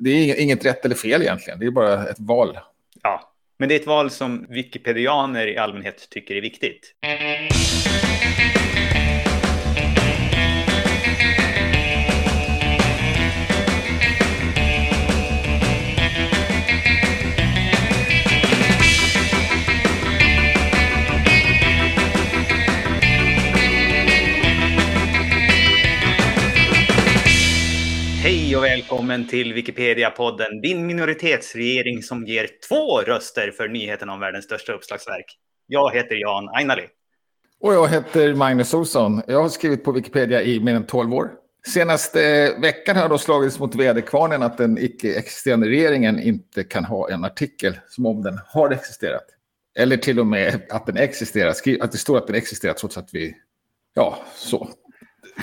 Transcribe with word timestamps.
det 0.00 0.10
är 0.10 0.40
inget 0.40 0.64
rätt 0.64 0.84
eller 0.84 0.94
fel 0.94 1.22
egentligen. 1.22 1.58
Det 1.58 1.66
är 1.66 1.70
bara 1.70 2.08
ett 2.08 2.20
val. 2.20 2.58
Ja, 3.02 3.32
men 3.58 3.68
det 3.68 3.74
är 3.74 3.80
ett 3.80 3.86
val 3.86 4.10
som 4.10 4.46
wikipedianer 4.48 5.46
i 5.46 5.56
allmänhet 5.56 6.10
tycker 6.10 6.34
är 6.34 6.40
viktigt. 6.40 6.94
Välkommen 29.10 29.28
till 29.28 29.52
Wikipedia-podden, 29.52 30.60
din 30.62 30.86
minoritetsregering 30.86 32.02
som 32.02 32.26
ger 32.26 32.48
två 32.68 33.00
röster 33.00 33.50
för 33.50 33.68
nyheten 33.68 34.10
om 34.10 34.20
världens 34.20 34.44
största 34.44 34.72
uppslagsverk. 34.72 35.24
Jag 35.66 35.94
heter 35.94 36.14
Jan 36.14 36.48
Ainali. 36.48 36.86
Och 37.60 37.74
jag 37.74 37.88
heter 37.88 38.34
Magnus 38.34 38.74
Olsson. 38.74 39.22
Jag 39.26 39.42
har 39.42 39.48
skrivit 39.48 39.84
på 39.84 39.92
Wikipedia 39.92 40.42
i 40.42 40.60
mer 40.60 40.74
än 40.74 40.86
12 40.86 41.14
år. 41.14 41.30
Senaste 41.66 42.54
veckan 42.62 42.96
har 42.96 43.08
jag 43.08 43.20
slagits 43.20 43.58
mot 43.58 43.74
väderkvarnen 43.74 44.42
att 44.42 44.58
den 44.58 44.78
icke-existerande 44.78 45.68
regeringen 45.68 46.20
inte 46.20 46.64
kan 46.64 46.84
ha 46.84 47.10
en 47.10 47.24
artikel 47.24 47.78
som 47.88 48.06
om 48.06 48.22
den 48.22 48.38
har 48.46 48.70
existerat. 48.70 49.24
Eller 49.78 49.96
till 49.96 50.20
och 50.20 50.26
med 50.26 50.62
att 50.70 50.86
den 50.86 50.96
existerar, 50.96 51.54
att 51.80 51.92
det 51.92 51.98
står 51.98 52.18
att 52.18 52.26
den 52.26 52.36
existerar 52.36 52.72
trots 52.72 52.98
att 52.98 53.08
vi, 53.12 53.34
ja, 53.94 54.18
så. 54.34 54.68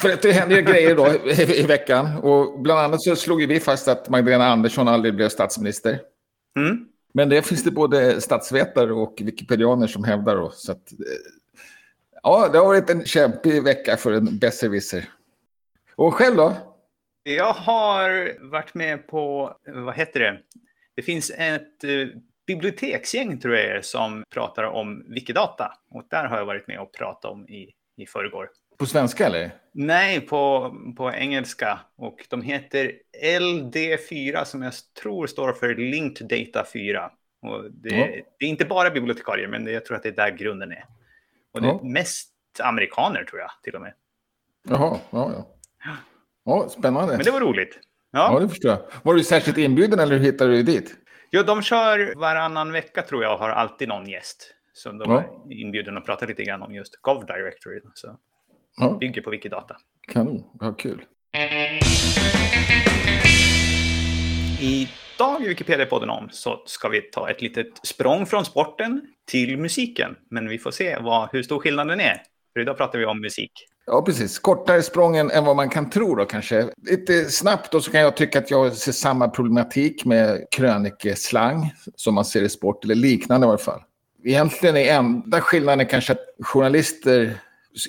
För 0.08 0.14
att 0.14 0.22
det 0.22 0.32
händer 0.32 0.56
ju 0.56 0.62
grejer 0.62 0.96
då 0.96 1.08
i, 1.08 1.60
i, 1.60 1.64
veckan. 1.64 2.18
Och 2.18 2.60
bland 2.60 2.80
annat 2.80 3.02
så 3.02 3.16
slog 3.16 3.48
vi 3.48 3.60
fast 3.60 3.88
att 3.88 4.10
Magdalena 4.10 4.48
Andersson 4.48 4.88
aldrig 4.88 5.16
blev 5.16 5.30
statsminister. 5.30 6.00
Mm. 6.60 6.88
Men 7.14 7.30
det 7.30 7.42
finns 7.42 7.64
det 7.64 7.72
både 7.72 8.22
statsvetare 8.22 8.94
och 8.94 9.14
wikipedianer 9.22 9.88
som 9.88 10.04
hävdar. 10.04 10.36
Då, 10.36 10.52
så 10.52 10.72
att, 10.72 10.92
eh, 10.92 10.98
ja, 12.24 12.50
det 12.52 12.58
har 12.58 12.66
varit 12.66 12.90
en 12.90 13.06
kämpig 13.06 13.64
vecka 13.64 13.98
för 13.98 14.12
en 14.12 14.40
besserwisser. 14.40 15.06
Och 15.96 16.14
själv 16.14 16.36
då? 16.36 16.56
Jag 17.24 17.54
har 17.54 18.34
varit 18.52 18.74
med 18.74 19.08
på, 19.08 19.54
vad 19.66 19.96
heter 19.96 20.20
det? 20.20 20.38
Det 20.96 21.02
finns 21.02 21.32
ett 21.38 21.84
eh, 21.84 21.90
biblioteksgäng 22.48 23.40
tror 23.40 23.56
jag 23.56 23.86
som 23.86 24.24
pratar 24.30 24.64
om 24.64 25.06
Wikidata. 25.08 25.74
Och 25.92 26.04
där 26.10 26.26
har 26.26 26.38
jag 26.38 26.46
varit 26.46 26.68
med 26.68 26.80
och 26.80 26.94
pratat 26.94 27.32
om 27.32 27.50
i, 27.50 27.74
i 27.98 28.06
förrgår. 28.06 28.50
På 28.78 28.86
svenska 28.86 29.26
eller? 29.26 29.52
Nej, 29.72 30.22
på, 30.22 30.76
på 30.98 31.12
engelska. 31.12 31.80
Och 31.96 32.26
de 32.30 32.42
heter 32.42 32.92
LD4 33.24 34.44
som 34.44 34.62
jag 34.62 34.74
tror 35.02 35.28
står 35.28 35.54
för 35.54 35.76
Linked 35.76 36.28
Data 36.28 36.66
4. 36.74 37.12
Och 37.42 37.72
det, 37.72 37.96
ja. 37.96 38.08
det 38.40 38.46
är 38.46 38.50
inte 38.50 38.66
bara 38.66 38.90
bibliotekarier, 38.90 39.48
men 39.48 39.68
jag 39.68 39.86
tror 39.86 39.98
att 39.98 40.04
det 40.04 40.10
är 40.10 40.14
där 40.14 40.30
grunden 40.30 40.72
är. 40.72 40.86
Och 41.54 41.62
det 41.62 41.68
är 41.68 41.84
mest 41.84 42.32
amerikaner 42.64 43.24
tror 43.24 43.42
jag 43.42 43.52
till 43.64 43.76
och 43.76 43.82
med. 43.82 43.94
Jaha, 44.70 45.00
ja, 45.10 45.32
ja. 45.34 45.48
Ja, 46.46 46.70
spännande. 46.70 47.16
Men 47.16 47.26
det 47.26 47.32
var 47.32 47.42
roligt. 47.42 47.80
Ja, 48.12 48.34
ja 48.34 48.40
det 48.40 48.50
förstår 48.50 48.72
jag. 48.72 48.80
Var 49.04 49.14
du 49.14 49.24
särskilt 49.24 49.58
inbjuden 49.58 50.00
eller 50.00 50.18
hur 50.18 50.26
hittade 50.26 50.52
du 50.52 50.64
dit? 50.64 50.96
Jo, 51.32 51.44
de 51.44 51.62
kör 51.62 52.14
varannan 52.16 52.72
vecka 52.72 53.02
tror 53.02 53.24
jag 53.24 53.34
och 53.34 53.40
har 53.40 53.50
alltid 53.50 53.88
någon 53.88 54.10
gäst. 54.10 54.54
Så 54.74 54.92
de 54.92 55.12
ja. 55.12 55.44
är 55.50 55.54
inbjuden 55.54 55.98
att 55.98 56.06
prata 56.06 56.26
lite 56.26 56.44
grann 56.44 56.62
om 56.62 56.74
just 56.74 57.02
Gov 57.02 57.26
Directory. 57.26 57.82
Så. 57.94 58.18
Ja. 58.78 58.98
Bygger 59.00 59.22
på 59.22 59.30
Wikidata. 59.30 59.76
Kanon, 60.08 60.44
vad 60.54 60.80
kul. 60.80 61.04
Idag 64.60 65.44
i 65.44 65.48
Wikipedia-podden 65.48 66.10
om 66.10 66.30
så 66.32 66.64
ska 66.66 66.90
vi 66.90 67.02
ta 67.02 67.30
ett 67.30 67.42
litet 67.42 67.68
språng 67.84 68.26
från 68.26 68.46
sporten 68.46 69.02
till 69.32 69.58
musiken. 69.58 70.16
Men 70.30 70.50
vi 70.50 70.58
får 70.58 70.72
se 70.72 70.98
vad, 71.02 71.30
hur 71.32 71.44
stor 71.44 71.60
skillnaden 71.60 72.00
är. 72.00 72.22
För 72.54 72.62
idag 72.62 72.78
pratar 72.78 73.00
vi 73.00 73.06
om 73.06 73.22
musik. 73.22 73.52
Ja, 73.86 74.02
precis. 74.02 74.40
Kortare 74.40 74.82
sprången 74.82 75.32
än 75.32 75.46
vad 75.46 75.56
man 75.56 75.70
kan 75.70 75.90
tro 75.90 76.16
då 76.16 76.26
kanske. 76.26 76.70
Lite 76.78 77.26
snabbt 77.26 77.72
då 77.72 77.82
så 77.82 77.92
kan 77.92 78.02
jag 78.02 78.18
tycka 78.18 78.40
att 78.40 78.52
jag 78.52 78.74
ser 78.74 78.92
samma 78.92 79.30
problematik 79.30 80.06
med 80.06 80.46
krönikeslang 80.52 81.74
som 81.96 82.16
man 82.16 82.26
ser 82.26 82.42
i 82.42 82.50
sport, 82.50 82.84
eller 82.84 82.96
liknande 82.96 83.48
i 83.48 83.50
alla 83.50 83.58
fall. 83.58 83.82
Egentligen 84.24 84.78
är 84.78 84.94
enda 84.94 85.42
skillnaden 85.42 85.86
kanske 85.86 86.14
att 86.14 86.26
journalister 86.40 87.38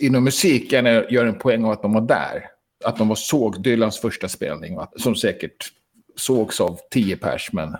inom 0.01 0.25
musik 0.25 0.73
gärna 0.73 0.91
gör 0.91 1.27
en 1.27 1.39
poäng 1.39 1.65
av 1.65 1.71
att 1.71 1.83
de 1.83 1.93
var 1.93 2.01
där. 2.01 2.45
Att 2.85 2.99
de 2.99 3.09
var 3.09 3.17
såg 3.17 3.63
Dylans 3.63 3.99
första 3.99 4.29
spelning, 4.29 4.79
som 4.97 5.15
säkert 5.15 5.73
sågs 6.17 6.61
av 6.61 6.79
tio 6.91 7.17
pers, 7.17 7.53
men... 7.53 7.77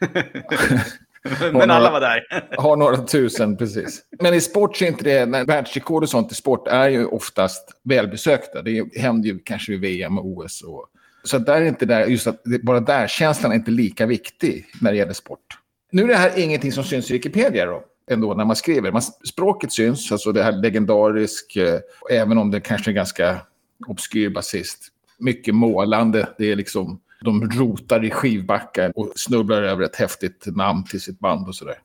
men 1.52 1.70
alla 1.70 1.90
var 1.90 2.00
där. 2.00 2.22
har 2.58 2.76
några 2.76 2.96
tusen, 2.96 3.56
precis. 3.56 4.02
Men 4.20 4.34
i 4.34 4.40
sport 4.40 4.76
så 4.76 4.84
är 4.84 4.88
inte 4.88 5.04
det, 5.04 5.44
världsrekord 5.44 6.02
och 6.02 6.08
sånt 6.08 6.32
i 6.32 6.34
sport 6.34 6.68
är 6.68 6.88
ju 6.88 7.06
oftast 7.06 7.80
välbesökta. 7.82 8.62
Det 8.62 8.96
händer 8.96 9.28
ju 9.28 9.38
kanske 9.38 9.72
i 9.72 9.76
VM 9.76 10.18
och 10.18 10.26
OS. 10.26 10.62
Och, 10.62 10.88
så 11.24 11.38
där 11.38 11.54
är 11.54 11.64
inte 11.64 11.86
där, 11.86 12.06
just 12.06 12.26
att 12.26 12.42
bara 12.62 12.80
där, 12.80 13.06
känslan 13.06 13.52
är 13.52 13.56
inte 13.56 13.70
lika 13.70 14.06
viktig 14.06 14.66
när 14.80 14.92
det 14.92 14.98
gäller 14.98 15.12
sport. 15.12 15.58
Nu 15.90 16.02
är 16.02 16.08
det 16.08 16.16
här 16.16 16.38
ingenting 16.38 16.72
som 16.72 16.84
syns 16.84 17.10
i 17.10 17.12
Wikipedia 17.12 17.66
då 17.66 17.84
ändå 18.10 18.34
när 18.34 18.44
man 18.44 18.56
skriver. 18.56 18.92
Man, 18.92 19.02
språket 19.02 19.72
syns, 19.72 20.12
alltså 20.12 20.32
det 20.32 20.42
här 20.42 20.52
legendarisk, 20.52 21.56
eh, 21.56 21.80
även 22.10 22.38
om 22.38 22.50
det 22.50 22.60
kanske 22.60 22.90
är 22.90 22.94
ganska 22.94 23.40
obskyr 23.86 24.30
basist. 24.30 24.88
Mycket 25.18 25.54
målande, 25.54 26.28
det 26.38 26.52
är 26.52 26.56
liksom, 26.56 27.00
de 27.20 27.50
rotar 27.50 28.04
i 28.04 28.10
skivbackar 28.10 28.92
och 28.94 29.12
snubblar 29.16 29.62
över 29.62 29.84
ett 29.84 29.96
häftigt 29.96 30.46
namn 30.46 30.84
till 30.84 31.00
sitt 31.00 31.18
band 31.18 31.48
och 31.48 31.54
sådär. 31.54 31.78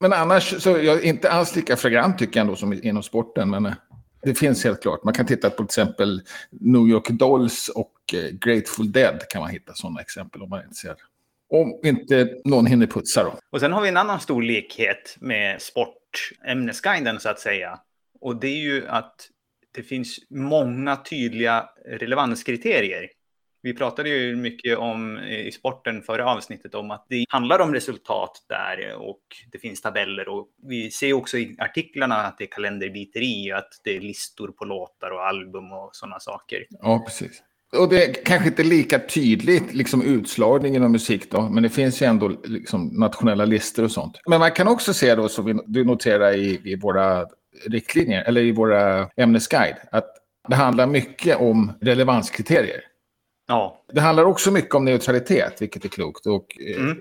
Men 0.00 0.12
annars 0.12 0.62
så 0.62 0.70
jag 0.70 0.96
är 0.96 1.04
inte 1.04 1.30
alls 1.30 1.56
lika 1.56 1.76
flagrant 1.76 2.18
tycker 2.18 2.40
jag 2.40 2.44
ändå 2.44 2.56
som 2.56 2.72
inom 2.72 3.02
sporten. 3.02 3.50
Men 3.50 3.66
eh, 3.66 3.72
det 4.22 4.34
finns 4.34 4.64
helt 4.64 4.82
klart. 4.82 5.04
Man 5.04 5.14
kan 5.14 5.26
titta 5.26 5.50
på 5.50 5.56
till 5.56 5.64
exempel 5.64 6.22
New 6.50 6.88
York 6.88 7.08
Dolls 7.08 7.68
och 7.68 7.94
eh, 8.14 8.30
Grateful 8.30 8.92
Dead 8.92 9.20
kan 9.30 9.40
man 9.40 9.50
hitta 9.50 9.74
sådana 9.74 10.00
exempel 10.00 10.42
om 10.42 10.50
man 10.50 10.58
är 10.58 10.62
intresserad. 10.62 10.96
Om 11.50 11.80
inte 11.84 12.28
någon 12.44 12.66
hinner 12.66 12.86
putsa 12.86 13.24
då. 13.24 13.34
Och 13.50 13.60
sen 13.60 13.72
har 13.72 13.82
vi 13.82 13.88
en 13.88 13.96
annan 13.96 14.20
stor 14.20 14.42
likhet 14.42 15.16
med 15.20 15.62
sportämnesguiden 15.62 17.20
så 17.20 17.28
att 17.28 17.40
säga. 17.40 17.80
Och 18.20 18.40
det 18.40 18.48
är 18.48 18.60
ju 18.60 18.88
att 18.88 19.28
det 19.74 19.82
finns 19.82 20.18
många 20.30 20.96
tydliga 20.96 21.68
relevanskriterier. 21.86 23.08
Vi 23.62 23.74
pratade 23.74 24.08
ju 24.08 24.36
mycket 24.36 24.78
om 24.78 25.18
i 25.18 25.52
sporten 25.52 26.02
förra 26.02 26.30
avsnittet 26.30 26.74
om 26.74 26.90
att 26.90 27.06
det 27.08 27.24
handlar 27.28 27.58
om 27.58 27.74
resultat 27.74 28.44
där 28.48 28.94
och 28.94 29.22
det 29.52 29.58
finns 29.58 29.80
tabeller 29.80 30.28
och 30.28 30.48
vi 30.68 30.90
ser 30.90 31.12
också 31.12 31.38
i 31.38 31.56
artiklarna 31.58 32.16
att 32.16 32.38
det 32.38 32.44
är 32.44 32.48
kalenderbiteri, 32.48 33.52
att 33.52 33.80
det 33.84 33.96
är 33.96 34.00
listor 34.00 34.48
på 34.48 34.64
låtar 34.64 35.10
och 35.10 35.26
album 35.26 35.72
och 35.72 35.90
sådana 35.92 36.20
saker. 36.20 36.66
Ja, 36.70 37.02
precis. 37.06 37.42
Och 37.76 37.88
det 37.88 38.04
är 38.04 38.24
kanske 38.24 38.48
inte 38.48 38.62
lika 38.62 38.98
tydligt 38.98 39.74
liksom 39.74 40.02
utslagning 40.02 40.76
inom 40.76 40.92
musik 40.92 41.30
då, 41.30 41.42
men 41.42 41.62
det 41.62 41.68
finns 41.68 42.02
ju 42.02 42.06
ändå 42.06 42.28
liksom 42.44 42.86
nationella 42.86 43.44
listor 43.44 43.84
och 43.84 43.90
sånt. 43.90 44.20
Men 44.26 44.40
man 44.40 44.50
kan 44.50 44.68
också 44.68 44.94
se 44.94 45.14
då, 45.14 45.28
som 45.28 45.44
vi, 45.44 45.58
du 45.66 45.84
noterar 45.84 46.32
i, 46.32 46.60
i 46.64 46.76
våra 46.76 47.26
riktlinjer, 47.66 48.22
eller 48.22 48.40
i 48.40 48.52
våra 48.52 49.08
ämnesguide, 49.16 49.76
att 49.92 50.06
det 50.48 50.54
handlar 50.54 50.86
mycket 50.86 51.40
om 51.40 51.72
relevanskriterier. 51.80 52.80
Ja. 53.48 53.84
Det 53.92 54.00
handlar 54.00 54.24
också 54.24 54.50
mycket 54.50 54.74
om 54.74 54.84
neutralitet, 54.84 55.62
vilket 55.62 55.84
är 55.84 55.88
klokt. 55.88 56.26
Och, 56.26 56.58
eh, 56.60 56.82
mm. 56.82 56.98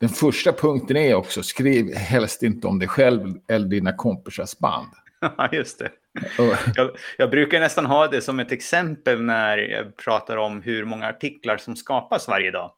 Den 0.00 0.08
första 0.08 0.52
punkten 0.52 0.96
är 0.96 1.14
också, 1.14 1.42
skriv 1.42 1.94
helst 1.94 2.42
inte 2.42 2.66
om 2.66 2.78
dig 2.78 2.88
själv 2.88 3.34
eller 3.48 3.68
dina 3.68 3.92
kompisars 3.92 4.58
band. 4.58 4.88
Ja, 5.20 5.48
just 5.52 5.78
det. 5.78 5.90
Jag, 6.74 6.90
jag, 7.18 7.30
brukar 7.30 7.60
nästan 7.60 7.86
ha 7.86 8.06
det 8.06 8.20
som 8.20 8.40
ett 8.40 8.52
exempel 8.52 9.22
när 9.22 9.58
jag 9.58 9.96
pratar 9.96 10.36
om 10.36 10.62
hur 10.62 10.84
många 10.84 11.08
artiklar 11.08 11.56
som 11.56 11.76
skapas 11.76 12.28
varje 12.28 12.50
dag. 12.50 12.72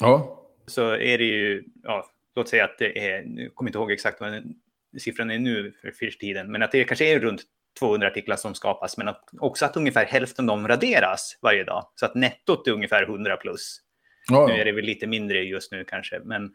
Ja. 0.00 0.42
Så 0.66 0.90
är 0.90 1.18
det 1.18 1.24
ju, 1.24 1.64
ja, 1.82 2.10
låt 2.36 2.48
säga 2.48 2.64
att 2.64 2.78
det 2.78 3.08
är, 3.08 3.24
jag 3.36 3.54
kommer 3.54 3.68
inte 3.68 3.78
ihåg 3.78 3.92
exakt 3.92 4.20
vad 4.20 4.54
siffran 4.98 5.30
är 5.30 5.38
nu 5.38 5.72
för 5.82 5.90
fyrstiden, 5.90 6.52
men 6.52 6.62
att 6.62 6.72
det 6.72 6.84
kanske 6.84 7.14
är 7.14 7.20
runt 7.20 7.42
200 7.78 8.06
artiklar 8.06 8.36
som 8.36 8.54
skapas, 8.54 8.96
men 8.96 9.08
att 9.08 9.28
också 9.38 9.64
att 9.64 9.76
ungefär 9.76 10.04
hälften 10.04 10.50
av 10.50 10.56
dem 10.56 10.68
raderas 10.68 11.38
varje 11.42 11.64
dag. 11.64 11.88
Så 11.94 12.06
att 12.06 12.14
nettot 12.14 12.66
är 12.66 12.72
ungefär 12.72 13.02
100 13.02 13.36
plus. 13.36 13.80
Ja. 14.28 14.46
Nu 14.46 14.52
är 14.52 14.64
det 14.64 14.72
väl 14.72 14.84
lite 14.84 15.06
mindre 15.06 15.38
just 15.38 15.72
nu 15.72 15.84
kanske, 15.84 16.20
men 16.24 16.54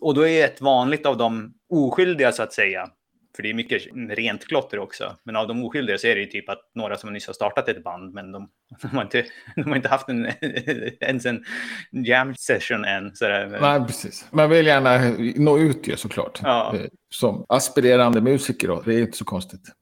och 0.00 0.14
då 0.14 0.26
är 0.26 0.44
ett 0.44 0.60
vanligt 0.60 1.06
av 1.06 1.16
de 1.16 1.54
oskyldiga 1.68 2.32
så 2.32 2.42
att 2.42 2.52
säga 2.52 2.90
för 3.36 3.42
det 3.42 3.50
är 3.50 3.54
mycket 3.54 3.82
rent 4.08 4.46
klotter 4.46 4.78
också. 4.78 5.16
Men 5.22 5.36
av 5.36 5.48
de 5.48 5.64
oskyldiga 5.64 5.98
så 5.98 6.06
är 6.06 6.14
det 6.14 6.20
ju 6.20 6.26
typ 6.26 6.48
att 6.48 6.70
några 6.74 6.96
som 6.96 7.12
nyss 7.12 7.26
har 7.26 7.34
startat 7.34 7.68
ett 7.68 7.84
band, 7.84 8.14
men 8.14 8.32
de, 8.32 8.48
de 8.82 8.88
har, 8.88 9.02
inte, 9.02 9.24
de 9.56 9.68
har 9.68 9.76
inte 9.76 9.88
haft 9.88 10.08
en, 10.08 10.26
ens 11.00 11.26
en 11.26 11.44
jam 11.90 12.34
session 12.34 12.84
än. 12.84 13.16
Sådär. 13.16 13.58
Nej, 13.60 13.86
precis. 13.86 14.26
Man 14.30 14.50
vill 14.50 14.66
gärna 14.66 14.98
nå 15.36 15.58
ut 15.58 15.88
ju 15.88 15.96
såklart. 15.96 16.40
Ja. 16.42 16.74
Eh, 16.74 16.86
som 17.10 17.44
aspirerande 17.48 18.20
musiker 18.20 18.68
då, 18.68 18.82
det 18.84 18.94
är 18.94 19.00
inte 19.00 19.18
så 19.18 19.24
konstigt. 19.24 19.72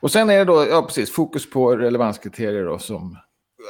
Och 0.00 0.10
sen 0.10 0.30
är 0.30 0.38
det 0.38 0.44
då, 0.44 0.66
ja 0.70 0.82
precis, 0.82 1.12
fokus 1.12 1.50
på 1.50 1.76
relevanskriterier 1.76 2.64
då 2.64 2.78
som 2.78 3.18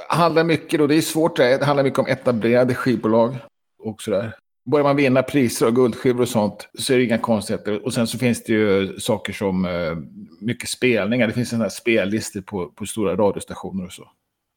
handlar 0.08 0.44
mycket, 0.44 0.80
och 0.80 0.88
det 0.88 0.94
är 0.94 1.00
svårt, 1.00 1.36
det 1.36 1.64
handlar 1.64 1.84
mycket 1.84 1.98
om 1.98 2.06
etablerade 2.06 2.74
skivbolag 2.74 3.36
och 3.78 4.02
sådär. 4.02 4.34
Börjar 4.70 4.84
man 4.84 4.96
vinna 4.96 5.22
priser 5.22 5.66
och 5.66 5.74
guldskivor 5.74 6.20
och 6.20 6.28
sånt 6.28 6.68
så 6.78 6.92
är 6.92 6.98
det 6.98 7.04
inga 7.04 7.18
konstigheter. 7.18 7.84
Och 7.84 7.94
sen 7.94 8.06
så 8.06 8.18
finns 8.18 8.44
det 8.44 8.52
ju 8.52 9.00
saker 9.00 9.32
som 9.32 9.64
uh, 9.64 9.98
mycket 10.40 10.68
spelningar. 10.68 11.26
Det 11.26 11.32
finns 11.32 11.48
sådana 11.48 11.64
här 11.64 11.70
spellistor 11.70 12.40
på, 12.40 12.66
på 12.66 12.86
stora 12.86 13.16
radiostationer 13.16 13.84
och 13.84 13.92
så. 13.92 14.10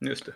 Just 0.05 0.25
det. 0.25 0.31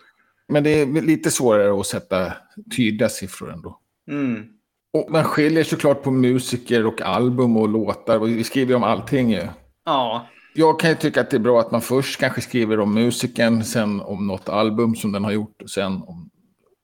Men 0.47 0.63
det 0.63 0.69
är 0.69 1.01
lite 1.01 1.31
svårare 1.31 1.79
att 1.79 1.87
sätta 1.87 2.33
tydliga 2.75 3.09
siffror 3.09 3.53
ändå. 3.53 3.79
Mm. 4.11 4.45
Och 4.93 5.11
man 5.11 5.23
skiljer 5.23 5.63
såklart 5.63 6.03
på 6.03 6.11
musiker 6.11 6.85
och 6.85 7.01
album 7.01 7.57
och 7.57 7.69
låtar. 7.69 8.19
Vi 8.19 8.43
skriver 8.43 8.75
om 8.75 8.83
allting 8.83 9.31
ju. 9.31 9.47
Ja. 9.85 10.27
Jag 10.53 10.79
kan 10.79 10.89
ju 10.89 10.95
tycka 10.95 11.21
att 11.21 11.29
det 11.29 11.37
är 11.37 11.39
bra 11.39 11.59
att 11.59 11.71
man 11.71 11.81
först 11.81 12.19
kanske 12.19 12.41
skriver 12.41 12.79
om 12.79 12.93
musiken, 12.93 13.63
sen 13.63 14.01
om 14.01 14.27
något 14.27 14.49
album 14.49 14.95
som 14.95 15.11
den 15.11 15.23
har 15.23 15.31
gjort, 15.31 15.61
och 15.61 15.69
sen 15.69 15.93
om... 15.93 16.29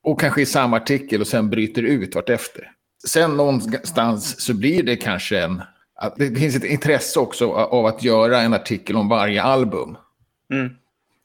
Och 0.04 0.20
kanske 0.20 0.42
i 0.42 0.46
samma 0.46 0.78
artikel 0.78 1.22
och 1.22 1.28
sen 1.28 1.50
bryter 1.50 1.84
ut 1.84 2.16
vartefter. 2.16 2.72
Sen 3.08 3.38
någonstans 3.38 4.42
så 4.42 4.54
blir 4.54 4.84
det 4.84 4.96
kanske 4.96 5.40
en... 5.40 5.62
Att 5.96 6.16
det 6.16 6.36
finns 6.36 6.56
ett 6.56 6.64
intresse 6.64 7.20
också 7.20 7.52
av 7.54 7.86
att 7.86 8.04
göra 8.04 8.42
en 8.42 8.54
artikel 8.54 8.96
om 8.96 9.10
varje 9.10 9.44
album. 9.44 9.98
Mm. 10.54 10.70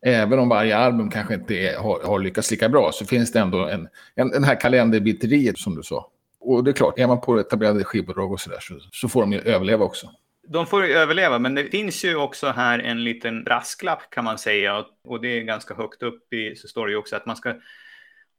Även 0.06 0.38
om 0.38 0.48
varje 0.48 0.76
album 0.76 1.10
kanske 1.10 1.34
inte 1.34 1.54
är, 1.54 1.78
har, 1.78 2.00
har, 2.04 2.18
lyckats 2.18 2.50
lika 2.50 2.68
bra 2.68 2.90
så 2.92 3.06
finns 3.06 3.32
det 3.32 3.40
ändå 3.40 3.68
en, 3.68 3.88
en, 4.14 4.28
den 4.28 4.44
här 4.44 4.60
kalenderbiteriet 4.60 5.58
som 5.58 5.76
du 5.76 5.82
sa. 5.82 6.10
Och 6.40 6.64
det 6.64 6.70
är 6.70 6.72
klart, 6.72 6.98
är 6.98 7.06
man 7.06 7.20
på 7.20 7.40
etablerade 7.40 7.84
skivbolag 7.84 8.32
och 8.32 8.40
sådär 8.40 8.58
så, 8.60 8.74
så 8.92 9.08
får 9.08 9.20
de 9.20 9.32
ju 9.32 9.40
överleva 9.40 9.84
också. 9.84 10.10
De 10.48 10.66
får 10.66 10.86
ju 10.86 10.92
överleva, 10.92 11.38
men 11.38 11.54
det 11.54 11.64
finns 11.64 12.04
ju 12.04 12.16
också 12.16 12.46
här 12.46 12.78
en 12.78 13.04
liten 13.04 13.44
brasklapp 13.44 14.10
kan 14.10 14.24
man 14.24 14.38
säga. 14.38 14.84
Och 15.04 15.20
det 15.20 15.28
är 15.28 15.42
ganska 15.42 15.74
högt 15.74 16.02
upp 16.02 16.32
i, 16.32 16.56
så 16.56 16.68
står 16.68 16.86
det 16.86 16.92
ju 16.92 16.98
också 16.98 17.16
att 17.16 17.26
man 17.26 17.36
ska... 17.36 17.54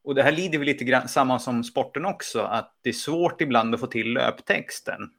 Och 0.07 0.15
det 0.15 0.23
här 0.23 0.31
lider 0.31 0.59
vi 0.59 0.65
lite 0.65 0.83
grann 0.83 1.07
samma 1.07 1.39
som 1.39 1.63
sporten 1.63 2.05
också, 2.05 2.41
att 2.41 2.73
det 2.81 2.89
är 2.89 2.93
svårt 2.93 3.41
ibland 3.41 3.73
att 3.73 3.79
få 3.79 3.87
till 3.87 4.13
löptexten. 4.13 5.09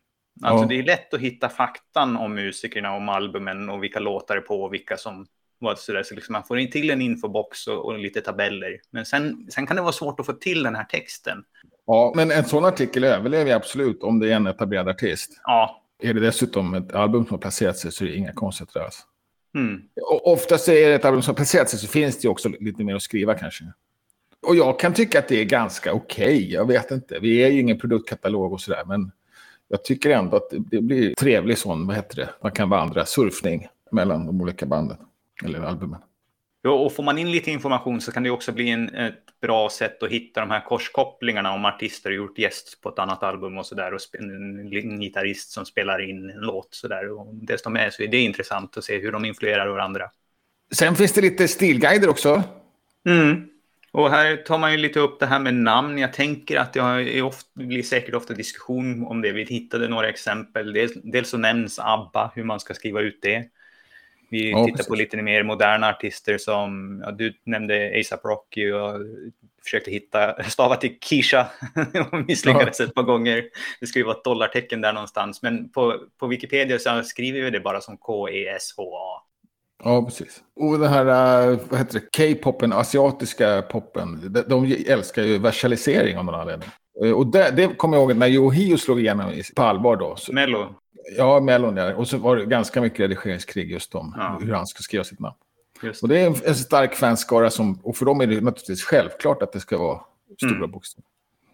Alltså 0.43 0.65
ja. 0.65 0.69
det 0.69 0.79
är 0.79 0.83
lätt 0.83 1.15
att 1.15 1.21
hitta 1.21 1.49
faktan 1.49 2.17
om 2.17 2.35
musikerna, 2.35 2.97
om 2.97 3.09
albumen 3.09 3.71
och 3.71 3.83
vilka 3.83 4.01
låtar 4.01 4.35
det 4.35 4.41
är 4.41 4.43
på 4.43 4.63
och 4.63 4.75
vilka 4.75 4.97
som 4.97 5.27
var 5.59 5.75
sådär. 5.75 6.03
Så 6.03 6.15
liksom 6.15 6.33
man 6.33 6.45
får 6.45 6.59
in 6.59 6.71
till 6.71 6.91
en 6.91 7.03
infobox 7.03 7.67
och, 7.67 7.85
och 7.85 7.99
lite 7.99 8.21
tabeller. 8.21 8.81
Men 8.91 9.07
sen, 9.07 9.47
sen 9.51 9.67
kan 9.67 9.77
det 9.77 9.83
vara 9.83 9.93
svårt 9.93 10.21
att 10.21 10.27
få 10.27 10.33
till 10.33 10.63
den 10.63 10.75
här 10.75 10.85
texten. 10.85 11.45
Ja, 11.87 12.13
men 12.17 12.31
en 12.31 12.45
sån 12.45 12.65
artikel 12.65 13.05
överlever 13.05 13.55
absolut 13.55 14.03
om 14.03 14.19
det 14.19 14.33
är 14.33 14.37
en 14.37 14.47
etablerad 14.47 14.89
artist. 14.89 15.41
Ja. 15.45 15.83
Är 16.03 16.15
det 16.15 16.21
dessutom 16.21 16.75
ett 16.75 16.95
album 16.95 17.27
som 17.27 17.35
har 17.35 17.39
placerat 17.39 17.79
sig 17.79 17.93
så 17.93 18.05
är 18.05 18.09
det 18.09 18.17
inga 18.17 18.33
konstigheter 18.33 18.81
alls. 18.81 19.03
Mm. 19.55 19.83
Oftast 20.23 20.69
är 20.69 20.89
det 20.89 20.95
ett 20.95 21.05
album 21.05 21.23
som 21.23 21.31
har 21.31 21.37
placerat 21.37 21.71
sig 21.71 21.79
så 21.79 21.87
finns 21.87 22.19
det 22.19 22.29
också 22.29 22.49
lite 22.49 22.85
mer 22.85 22.95
att 22.95 23.03
skriva 23.03 23.35
kanske. 23.35 23.65
Och 24.49 24.57
jag 24.57 24.81
kan 24.81 24.95
tycka 24.95 25.19
att 25.19 25.29
det 25.29 25.41
är 25.41 25.45
ganska 25.45 25.93
okej. 25.93 26.25
Okay. 26.27 26.53
Jag 26.53 26.67
vet 26.67 26.91
inte. 26.91 27.19
Vi 27.19 27.43
är 27.43 27.49
ju 27.49 27.61
ingen 27.61 27.79
produktkatalog 27.79 28.53
och 28.53 28.61
sådär. 28.61 28.85
Men 28.87 29.13
jag 29.69 29.85
tycker 29.85 30.11
ändå 30.11 30.37
att 30.37 30.51
det 30.51 30.81
blir 30.81 31.15
trevlig 31.15 31.59
sån, 31.59 31.87
vad 31.87 31.97
heter 31.97 32.17
det, 32.17 32.29
man 32.43 32.53
kan 32.53 32.71
vandra, 32.71 33.05
surfning 33.05 33.69
mellan 33.91 34.27
de 34.27 34.41
olika 34.41 34.67
banden. 34.67 34.97
Eller 35.45 35.61
albumen. 35.61 36.01
Ja, 36.63 36.71
och 36.71 36.93
får 36.93 37.03
man 37.03 37.19
in 37.19 37.31
lite 37.31 37.51
information 37.51 38.01
så 38.01 38.13
kan 38.13 38.23
det 38.23 38.31
också 38.31 38.53
bli 38.53 38.71
en, 38.71 38.95
ett 38.95 39.41
bra 39.41 39.71
sätt 39.71 40.03
att 40.03 40.11
hitta 40.11 40.41
de 40.41 40.51
här 40.51 40.65
korskopplingarna 40.65 41.55
om 41.55 41.65
artister 41.65 42.11
har 42.11 42.17
gjort 42.17 42.39
gäst 42.39 42.81
på 42.81 42.89
ett 42.89 42.99
annat 42.99 43.23
album 43.23 43.59
och 43.59 43.67
så 43.67 43.75
där 43.75 43.95
och 43.95 44.01
en 44.19 45.01
gitarrist 45.01 45.51
som 45.51 45.65
spelar 45.65 46.11
in 46.11 46.31
en 46.31 46.41
låt 46.41 46.69
så 46.71 46.89
där. 46.89 47.11
Och 47.11 47.35
desto 47.35 47.71
mer 47.71 47.91
så 47.91 48.03
är 48.03 48.09
det 48.09 48.21
intressant 48.21 48.77
att 48.77 48.85
se 48.85 48.99
hur 48.99 49.13
de 49.13 49.25
influerar 49.25 49.69
varandra. 49.69 50.11
Sen 50.73 50.97
finns 50.97 51.13
det 51.13 51.21
lite 51.21 51.49
stilguider 51.49 52.09
också. 52.09 52.43
Mm. 53.07 53.49
Och 53.99 54.11
här 54.11 54.37
tar 54.37 54.59
man 54.59 54.73
ju 54.73 54.79
lite 54.79 55.01
upp 55.01 55.21
det 55.21 55.27
här 55.27 55.39
med 55.39 55.55
namn. 55.55 55.99
Jag 55.99 56.13
tänker 56.13 56.57
att 56.57 56.73
det 56.73 57.23
ofta, 57.23 57.49
blir 57.55 57.83
säkert 57.83 58.15
ofta 58.15 58.35
diskussion 58.35 59.07
om 59.07 59.23
det. 59.23 59.33
Vi 59.33 59.45
hittade 59.45 59.89
några 59.89 60.09
exempel. 60.09 60.73
Dels, 60.73 60.93
dels 60.95 61.29
så 61.29 61.39
nämns 61.39 61.79
ABBA, 61.79 62.33
hur 62.35 62.45
man 62.45 62.61
ska 62.61 62.75
skriva 62.75 63.01
ut 63.01 63.19
det. 63.23 63.45
Vi 64.31 64.51
ja, 64.51 64.65
tittar 64.65 64.77
precis. 64.77 64.89
på 64.89 64.95
lite 64.95 65.17
mer 65.17 65.43
moderna 65.43 65.89
artister 65.89 66.39
som, 66.39 67.01
ja, 67.05 67.11
du 67.11 67.35
nämnde 67.45 68.01
ASAP 68.01 68.25
Rocky 68.25 68.73
och 68.73 69.01
försökte 69.65 69.91
hitta, 69.91 70.43
stava 70.49 70.77
till 70.77 70.99
Kisha 71.01 71.47
och 72.13 72.27
misslyckades 72.27 72.81
ja. 72.81 72.87
ett 72.87 72.95
par 72.95 73.03
gånger. 73.03 73.45
Det 73.81 73.97
ju 73.97 74.05
vara 74.05 74.17
ett 74.17 74.25
dollartecken 74.25 74.81
där 74.81 74.93
någonstans, 74.93 75.43
men 75.43 75.69
på, 75.69 76.01
på 76.19 76.27
Wikipedia 76.27 76.79
så 76.79 77.03
skriver 77.03 77.41
vi 77.41 77.51
det 77.51 77.61
bara 77.61 77.81
som 77.81 77.97
K-E-S-H-A. 77.97 79.18
Ja, 79.85 80.05
precis. 80.05 80.43
Och 80.57 80.79
den 80.79 80.89
här, 80.89 81.07
äh, 81.51 81.59
vad 81.69 81.79
heter 81.79 82.01
det, 82.01 82.35
K-popen, 82.35 82.73
asiatiska 82.73 83.63
poppen, 83.63 84.33
de, 84.33 84.43
de 84.43 84.85
älskar 84.87 85.23
ju 85.23 85.39
versalisering 85.39 86.19
av 86.19 86.25
någon 86.25 86.35
anledning. 86.35 86.69
Eh, 87.05 87.13
och 87.13 87.27
det, 87.27 87.51
det 87.51 87.67
kommer 87.77 87.97
jag 87.97 88.03
ihåg 88.03 88.17
när 88.17 88.29
Yohio 88.29 88.77
slog 88.77 89.01
igenom 89.01 89.43
på 89.57 89.63
allvar 89.63 89.97
då. 89.97 90.17
Så, 90.17 90.33
Mello. 90.33 90.75
Ja, 91.17 91.41
Mellon 91.41 91.77
ja. 91.77 91.95
Och 91.95 92.09
så 92.09 92.19
var 92.19 92.37
det 92.37 92.47
ganska 92.47 92.81
mycket 92.81 93.01
redigeringskrig 93.01 93.71
just 93.71 93.95
om 93.95 94.15
ja. 94.17 94.39
hur 94.43 94.53
han 94.53 94.67
ska 94.67 94.83
skriva 94.83 95.05
sitt 95.05 95.21
namn. 95.21 95.37
Just. 95.83 96.03
Och 96.03 96.09
det 96.09 96.21
är 96.21 96.27
en, 96.27 96.35
en 96.45 96.55
stark 96.55 96.95
fanskara 96.95 97.51
som, 97.51 97.81
och 97.83 97.97
för 97.97 98.07
dem 98.07 98.21
är 98.21 98.27
det 98.27 98.41
naturligtvis 98.41 98.83
självklart 98.83 99.43
att 99.43 99.53
det 99.53 99.61
ska 99.61 99.79
vara 99.79 100.01
stora 100.37 100.57
mm. 100.57 100.71
bokstäver. 100.71 101.05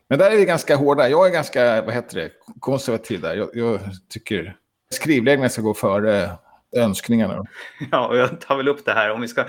Men 0.08 0.18
där 0.18 0.30
är 0.30 0.36
vi 0.36 0.44
ganska 0.44 0.76
hårda. 0.76 1.08
Jag 1.08 1.26
är 1.26 1.30
ganska, 1.32 1.82
vad 1.82 1.94
heter 1.94 2.16
det, 2.16 2.30
konservativ 2.60 3.20
där. 3.20 3.34
Jag, 3.34 3.50
jag 3.54 3.80
tycker 4.08 4.56
skrivläggningen 4.92 5.50
ska 5.50 5.62
gå 5.62 5.74
före 5.74 6.30
önskningarna. 6.76 7.44
Ja, 7.90 8.06
och 8.06 8.16
jag 8.16 8.40
tar 8.40 8.56
väl 8.56 8.68
upp 8.68 8.84
det 8.84 8.92
här. 8.92 9.10
Om 9.10 9.20
vi 9.20 9.28
ska 9.28 9.44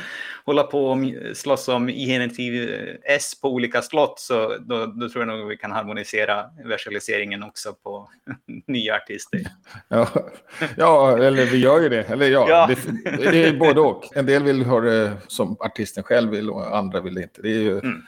hålla 0.45 0.63
på 0.63 0.88
och 0.88 0.98
slåss 1.33 1.68
om 1.68 1.88
genitiv 1.88 2.69
S 3.04 3.42
på 3.42 3.50
olika 3.50 3.81
slott 3.81 4.19
så 4.19 4.57
då, 4.57 4.86
då, 4.86 5.10
tror 5.10 5.25
jag 5.25 5.38
nog 5.39 5.48
vi 5.48 5.57
kan 5.57 5.72
harmonisera 5.72 6.45
versaliseringen 6.66 7.44
också 7.44 7.74
på 7.74 8.10
nya 8.68 8.95
artister. 8.95 9.42
Ja, 9.88 10.07
ja 10.77 11.18
eller 11.18 11.45
vi 11.45 11.57
gör 11.57 11.81
ju 11.81 11.89
det. 11.89 12.10
Eller 12.10 12.30
ja, 12.30 12.45
ja. 12.50 12.69
Det, 13.04 13.31
det, 13.31 13.48
är 13.48 13.57
både 13.57 13.81
och. 13.81 14.18
En 14.18 14.25
del 14.25 14.44
vill 14.44 14.66
ha 14.66 14.81
det 14.81 15.12
som 15.27 15.57
artisten 15.60 16.04
själv 16.04 16.31
vill 16.31 16.50
och 16.50 16.77
andra 16.77 17.01
vill 17.01 17.18
inte. 17.18 17.42
Det 17.42 17.50
är 17.50 17.62
ju 17.62 17.80
mm. 17.80 18.01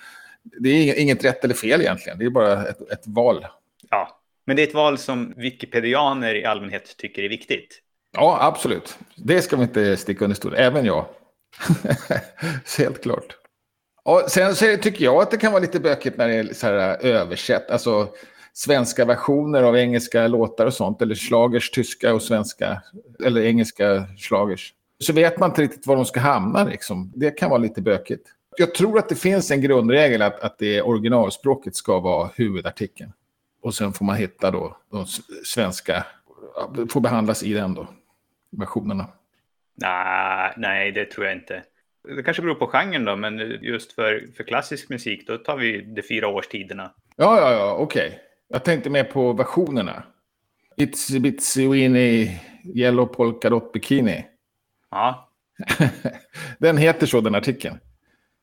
det 0.44 0.70
är 0.70 1.00
inget 1.00 1.26
rätt 1.26 1.44
eller 1.44 1.56
fel 1.56 1.82
egentligen. 1.82 2.20
Det 2.20 2.26
är 2.26 2.30
bara 2.30 2.68
ett, 2.68 2.92
ett 2.92 3.08
val. 3.08 3.46
Ja, 3.90 4.20
men 4.46 4.56
det 4.56 4.62
är 4.62 4.68
ett 4.68 4.74
val 4.74 4.98
som 4.98 5.34
wikipedianer 5.38 6.36
i 6.36 6.46
allmänhet 6.46 6.98
tycker 6.98 7.24
är 7.24 7.30
viktigt. 7.30 7.82
Ja, 8.18 8.38
absolut. 8.42 8.98
Det 9.16 9.42
ska 9.42 9.56
vi 9.56 9.64
inte 9.64 9.98
sticka 9.98 10.26
under 10.26 10.36
stol. 10.36 10.54
Även 10.58 10.86
jag. 10.86 11.06
Helt 12.78 13.04
klart. 13.04 13.38
Och 14.04 14.24
sen 14.28 14.56
så 14.56 14.78
tycker 14.82 15.06
jag 15.06 15.22
att 15.22 15.32
det 15.32 15.38
kan 15.38 15.52
vara 15.52 15.62
lite 15.62 15.80
bökigt 15.80 16.18
när 16.18 16.28
det 16.28 16.34
är 16.34 16.54
så 16.54 16.68
här 16.68 17.06
översätt. 17.06 17.72
Alltså 17.72 18.08
svenska 18.54 19.06
versioner 19.06 19.64
av 19.64 19.78
engelska 19.78 20.28
låtar 20.28 20.66
och 20.66 20.74
sånt. 20.74 21.02
Eller 21.02 21.16
slagers, 21.16 21.72
tyska 21.72 22.14
och 22.14 22.22
svenska. 22.22 22.82
Eller 23.26 23.42
engelska 23.42 24.08
slagers. 24.18 24.74
Så 25.00 25.14
vet 25.14 25.40
man 25.40 25.50
inte 25.50 25.62
riktigt 25.62 25.88
var 25.88 25.96
de 25.96 26.06
ska 26.06 26.20
hamna. 26.20 26.64
Liksom. 26.64 27.12
Det 27.16 27.32
kan 27.32 27.50
vara 27.50 27.60
lite 27.60 27.82
bökigt. 27.82 28.28
Jag 28.58 28.76
tror 28.76 29.00
att 29.00 29.10
det 29.10 29.16
finns 29.16 29.52
en 29.52 29.62
grundregel 29.62 30.22
att, 30.22 30.40
att 30.40 30.60
det 30.60 30.82
originalspråket 30.82 31.76
ska 31.76 32.00
vara 32.00 32.30
huvudartikeln. 32.36 33.12
Och 33.62 33.76
sen 33.76 33.94
får 33.94 34.06
man 34.06 34.16
hitta 34.16 34.52
då 34.52 34.78
de 34.92 35.06
svenska, 35.46 36.06
får 36.90 37.00
behandlas 37.00 37.44
i 37.44 37.54
den 37.54 37.74
då 37.74 37.88
versionerna? 38.60 39.10
Nej, 39.76 40.54
nej, 40.58 40.92
det 40.92 41.06
tror 41.06 41.26
jag 41.26 41.36
inte. 41.36 41.64
Det 42.16 42.24
kanske 42.24 42.44
beror 42.44 42.56
på 42.56 42.68
genren 42.68 43.06
då, 43.06 43.16
men 43.16 43.40
just 43.62 43.94
för, 43.94 44.28
för 44.38 44.44
klassisk 44.44 44.90
musik 44.90 45.28
då 45.28 45.38
tar 45.38 45.58
vi 45.58 45.82
de 45.82 46.02
fyra 46.02 46.28
årstiderna. 46.28 46.92
Ja, 47.16 47.40
ja, 47.40 47.52
ja, 47.52 47.76
okej. 47.80 48.08
Okay. 48.08 48.20
Jag 48.48 48.64
tänkte 48.64 48.90
mer 48.90 49.04
på 49.04 49.34
versionerna. 49.34 50.04
Itsy 50.78 51.20
bitsy 51.20 51.68
weeny 51.68 52.40
yellow 52.76 53.06
polka 53.06 53.50
dot 53.50 53.74
bikini. 53.74 54.26
Ja. 54.92 55.30
den 56.60 56.78
heter 56.78 57.08
så, 57.08 57.22
den 57.22 57.36
artikeln. 57.36 57.80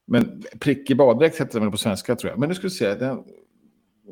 Men 0.06 0.42
prickig 0.60 0.96
baddräkt 0.96 1.40
heter 1.40 1.60
den 1.60 1.70
på 1.70 1.76
svenska 1.76 2.16
tror 2.16 2.30
jag. 2.30 2.38
Men 2.38 2.48
nu 2.48 2.54
ska 2.54 2.62
vi 2.62 2.70
se. 2.70 2.94
Den... 2.94 3.24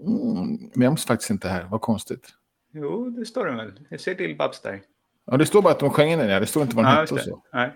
Mm, 0.07 0.71
nämns 0.75 1.05
faktiskt 1.05 1.31
inte 1.31 1.49
här. 1.49 1.67
Vad 1.71 1.81
konstigt. 1.81 2.29
Jo, 2.73 3.11
det 3.11 3.27
står 3.27 3.47
det 3.47 3.57
väl. 3.57 3.81
Jag 3.89 4.01
ser 4.01 4.15
Lill-Babs 4.15 4.63
där. 4.63 4.81
Ja, 5.31 5.37
det 5.37 5.47
står 5.47 5.63
bara 5.63 5.73
att 5.73 5.79
de 5.79 5.91
sjöng 5.91 6.11
in 6.11 6.19
den. 6.19 6.29
Ja. 6.29 6.41
Det 6.41 6.47
står 6.47 6.63
inte 6.63 6.77
vad 6.77 6.85
den 6.85 6.95
hette 6.95 7.15
och 7.15 7.21
så. 7.21 7.43
Nej. 7.53 7.71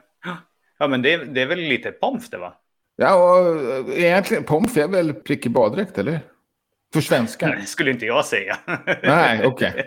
Ja, 0.79 0.88
men 0.88 1.03
det, 1.03 1.17
det 1.17 1.43
är 1.43 1.47
väl 1.47 1.59
lite 1.59 1.93
pomf 1.93 2.31
det 2.31 2.38
va? 2.38 2.55
Ja, 2.97 3.15
och 3.15 3.88
eh, 3.88 4.05
egentligen 4.05 4.45
pomf 4.45 4.76
är 4.76 4.88
väl 4.88 5.15
prickig 5.15 5.53
baddräkt, 5.53 5.99
eller? 5.99 6.21
För 6.95 7.00
svenskar? 7.00 7.49
Nej, 7.49 7.67
skulle 7.67 7.91
inte 7.91 8.07
jag 8.07 8.25
säga. 8.25 8.59
Nej, 9.03 9.47
okej. 9.47 9.71
Okay. 9.71 9.85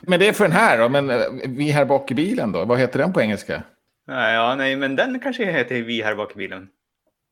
Men 0.00 0.20
det 0.20 0.28
är 0.28 0.32
för 0.32 0.44
den 0.44 0.52
här 0.52 0.78
då? 0.78 0.88
Men 0.88 1.10
eh, 1.10 1.20
vi 1.48 1.70
här 1.70 1.84
bak 1.84 2.10
i 2.10 2.14
bilen 2.14 2.52
då? 2.52 2.64
Vad 2.64 2.78
heter 2.78 2.98
den 2.98 3.12
på 3.12 3.20
engelska? 3.20 3.62
Ja, 4.06 4.54
nej, 4.54 4.76
men 4.76 4.96
den 4.96 5.20
kanske 5.20 5.44
heter 5.44 5.82
Vi 5.82 6.02
här 6.02 6.14
bak 6.14 6.32
i 6.32 6.34
bilen. 6.34 6.68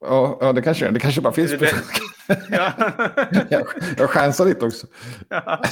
Ja, 0.00 0.38
ja 0.40 0.52
det 0.52 0.62
kanske 0.62 0.90
det 0.90 1.00
kanske 1.00 1.20
bara 1.20 1.32
finns 1.32 1.52
på 1.52 1.64
svenska. 1.64 2.00
Ja. 2.50 2.72
jag, 3.48 3.66
jag 3.98 4.10
chansar 4.10 4.44
lite 4.44 4.64
också. 4.64 4.86
Ja. 5.28 5.62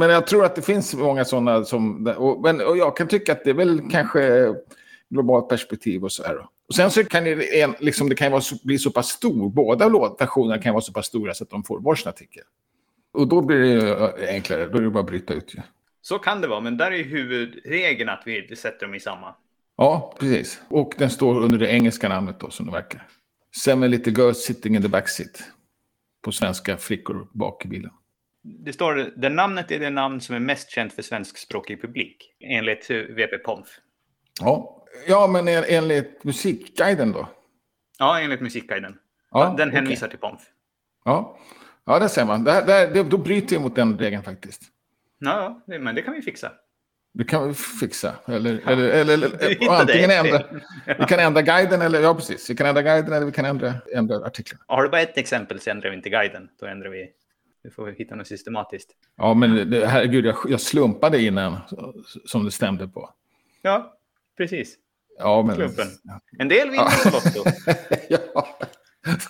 Men 0.00 0.10
jag 0.10 0.26
tror 0.26 0.44
att 0.44 0.54
det 0.54 0.62
finns 0.62 0.94
många 0.94 1.24
sådana 1.24 1.64
som... 1.64 2.06
Och, 2.06 2.40
men, 2.42 2.60
och 2.60 2.76
jag 2.76 2.96
kan 2.96 3.08
tycka 3.08 3.32
att 3.32 3.44
det 3.44 3.50
är 3.50 3.54
väl 3.54 3.90
kanske 3.90 4.54
globalt 5.10 5.48
perspektiv 5.48 6.04
och 6.04 6.12
så 6.12 6.22
här. 6.22 6.46
Och 6.68 6.74
sen 6.74 6.90
så 6.90 7.04
kan 7.04 7.24
det, 7.24 7.60
en, 7.60 7.74
liksom, 7.78 8.08
det 8.08 8.14
kan 8.14 8.32
vara, 8.32 8.42
bli 8.64 8.78
så 8.78 8.90
pass 8.90 9.08
stor, 9.08 9.50
båda 9.50 9.88
versionerna 10.18 10.62
kan 10.62 10.74
vara 10.74 10.82
så 10.82 10.92
pass 10.92 11.06
stora 11.06 11.34
så 11.34 11.44
att 11.44 11.50
de 11.50 11.64
får 11.64 11.80
varsin 11.80 12.08
artikel. 12.08 12.42
Och 13.12 13.28
då 13.28 13.40
blir 13.40 13.58
det 13.58 14.28
enklare, 14.28 14.66
då 14.66 14.78
är 14.78 14.82
det 14.82 14.90
bara 14.90 15.00
att 15.00 15.06
bryta 15.06 15.34
ut. 15.34 15.52
Ja. 15.56 15.62
Så 16.02 16.18
kan 16.18 16.40
det 16.40 16.48
vara, 16.48 16.60
men 16.60 16.76
där 16.76 16.92
är 16.92 17.04
huvudregeln 17.04 18.10
att 18.10 18.22
vi 18.26 18.56
sätter 18.56 18.86
dem 18.86 18.94
i 18.94 19.00
samma. 19.00 19.34
Ja, 19.76 20.14
precis. 20.18 20.60
Och 20.68 20.94
den 20.98 21.10
står 21.10 21.40
under 21.40 21.58
det 21.58 21.68
engelska 21.70 22.08
namnet 22.08 22.40
då, 22.40 22.50
som 22.50 22.66
det 22.66 22.72
verkar. 22.72 23.06
Seven 23.64 23.90
little 23.90 24.12
girls 24.12 24.44
sitting 24.44 24.76
in 24.76 24.82
the 24.82 24.88
backseat. 24.88 25.42
På 26.22 26.32
svenska, 26.32 26.76
flickor 26.76 27.28
bak 27.32 27.64
i 27.64 27.68
bilen. 27.68 27.90
Det 28.42 28.72
står 28.72 29.12
det 29.16 29.28
namnet 29.28 29.70
är 29.70 29.78
det 29.78 29.90
namn 29.90 30.20
som 30.20 30.34
är 30.34 30.40
mest 30.40 30.70
känt 30.70 30.92
för 30.92 31.02
svenskspråkig 31.02 31.82
publik, 31.82 32.34
enligt 32.40 32.90
VP 32.90 33.38
Pomf. 33.38 33.68
Ja, 34.40 34.86
ja 35.08 35.26
men 35.26 35.48
enligt 35.48 36.24
Musikguiden 36.24 37.12
då? 37.12 37.28
Ja, 37.98 38.20
enligt 38.20 38.40
Musikguiden. 38.40 38.98
Ja, 39.30 39.54
den 39.58 39.70
hänvisar 39.70 40.06
okay. 40.06 40.10
till 40.10 40.18
Pomf. 40.18 40.40
Ja. 41.04 41.38
ja, 41.84 41.98
det 41.98 42.08
ser 42.08 42.24
man. 42.24 42.44
Det, 42.44 42.90
det, 42.94 43.02
då 43.02 43.18
bryter 43.18 43.54
jag 43.54 43.62
mot 43.62 43.76
den 43.76 43.98
regeln 43.98 44.22
faktiskt. 44.22 44.62
Ja, 45.18 45.62
men 45.66 45.94
det 45.94 46.02
kan 46.02 46.14
vi 46.14 46.22
fixa. 46.22 46.52
Det 47.12 47.24
kan 47.24 47.48
vi 47.48 47.54
fixa. 47.54 48.14
Eller, 48.26 48.60
ja. 48.64 48.70
eller, 48.70 48.88
eller, 48.88 49.14
eller 49.14 49.70
antingen 49.80 50.10
ändra. 50.10 50.42
Vi 50.98 51.04
kan 51.08 51.18
ändra 51.18 51.42
guiden 51.42 51.82
eller, 51.82 52.00
ja 52.00 52.14
precis. 52.14 52.50
Vi 52.50 52.56
kan 52.56 52.66
ändra 52.66 52.82
guiden 52.82 53.12
eller 53.12 53.26
vi 53.26 53.32
kan 53.32 53.44
ändra, 53.44 53.74
ändra 53.94 54.16
artiklarna. 54.16 54.64
Har 54.66 54.82
du 54.82 54.88
bara 54.88 55.00
ett 55.00 55.18
exempel 55.18 55.60
så 55.60 55.70
ändrar 55.70 55.90
vi 55.90 55.96
inte 55.96 56.10
guiden. 56.10 56.48
Då 56.60 56.66
ändrar 56.66 56.90
vi. 56.90 57.08
Vi 57.62 57.70
får 57.70 57.90
hitta 57.90 58.14
något 58.14 58.26
systematiskt. 58.26 58.90
Ja, 59.16 59.34
men 59.34 59.70
det, 59.70 59.86
herregud, 59.86 60.26
jag, 60.26 60.36
jag 60.48 60.60
slumpade 60.60 61.22
innan 61.22 61.56
som 62.24 62.44
det 62.44 62.50
stämde 62.50 62.88
på. 62.88 63.10
Ja, 63.62 63.96
precis. 64.36 64.76
Ja, 65.18 65.42
men... 65.42 65.56
Klumpen. 65.56 65.86
En 66.38 66.48
del 66.48 66.70
vinner 66.70 66.84
ja. 67.04 67.10
Lotto. 67.10 67.50
ja. 68.08 68.46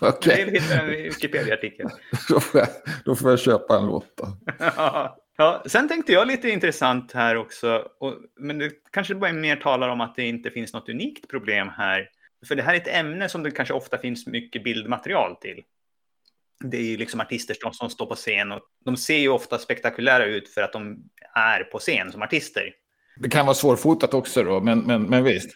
Okay. 0.01 0.41
En 0.41 0.53
del 0.53 0.63
hittar 0.63 0.79
en 0.79 0.91
Wikipedia-artikel. 0.91 1.89
då, 2.29 2.41
får 2.41 2.61
jag, 2.61 2.69
då 3.05 3.17
får 3.17 3.31
jag 3.31 3.39
köpa 3.39 3.79
en 3.79 3.87
lott 3.87 4.17
då. 4.17 4.27
Ja, 5.37 5.63
sen 5.67 5.89
tänkte 5.89 6.13
jag 6.13 6.27
lite 6.27 6.51
intressant 6.51 7.13
här 7.13 7.37
också, 7.37 7.89
och, 7.99 8.15
men 8.37 8.59
det 8.59 8.71
kanske 8.91 9.15
bara 9.15 9.33
mer 9.33 9.57
talar 9.57 9.89
om 9.89 10.01
att 10.01 10.15
det 10.15 10.25
inte 10.25 10.51
finns 10.51 10.73
något 10.73 10.89
unikt 10.89 11.29
problem 11.29 11.69
här. 11.69 12.09
För 12.47 12.55
det 12.55 12.63
här 12.63 12.75
är 12.75 12.77
ett 12.77 12.89
ämne 12.89 13.29
som 13.29 13.43
det 13.43 13.51
kanske 13.51 13.75
ofta 13.75 13.99
finns 13.99 14.27
mycket 14.27 14.65
bildmaterial 14.65 15.37
till. 15.37 15.63
Det 16.65 16.77
är 16.77 16.83
ju 16.83 16.97
liksom 16.97 17.21
artister 17.21 17.57
som, 17.61 17.73
som 17.73 17.91
står 17.91 18.07
på 18.07 18.15
scen 18.15 18.53
och 18.53 18.61
de 18.85 18.97
ser 18.97 19.19
ju 19.19 19.29
ofta 19.29 19.59
spektakulära 19.59 20.25
ut 20.25 20.49
för 20.49 20.63
att 20.63 20.73
de 20.73 21.05
är 21.35 21.65
på 21.65 21.79
scen 21.79 22.13
som 22.13 22.23
artister. 22.23 22.75
Det 23.17 23.29
kan 23.29 23.47
vara 23.47 23.55
svårfotat 23.55 24.15
också 24.15 24.43
då, 24.43 24.61
men, 24.61 24.79
men, 24.79 25.03
men 25.03 25.25
visst. 25.25 25.51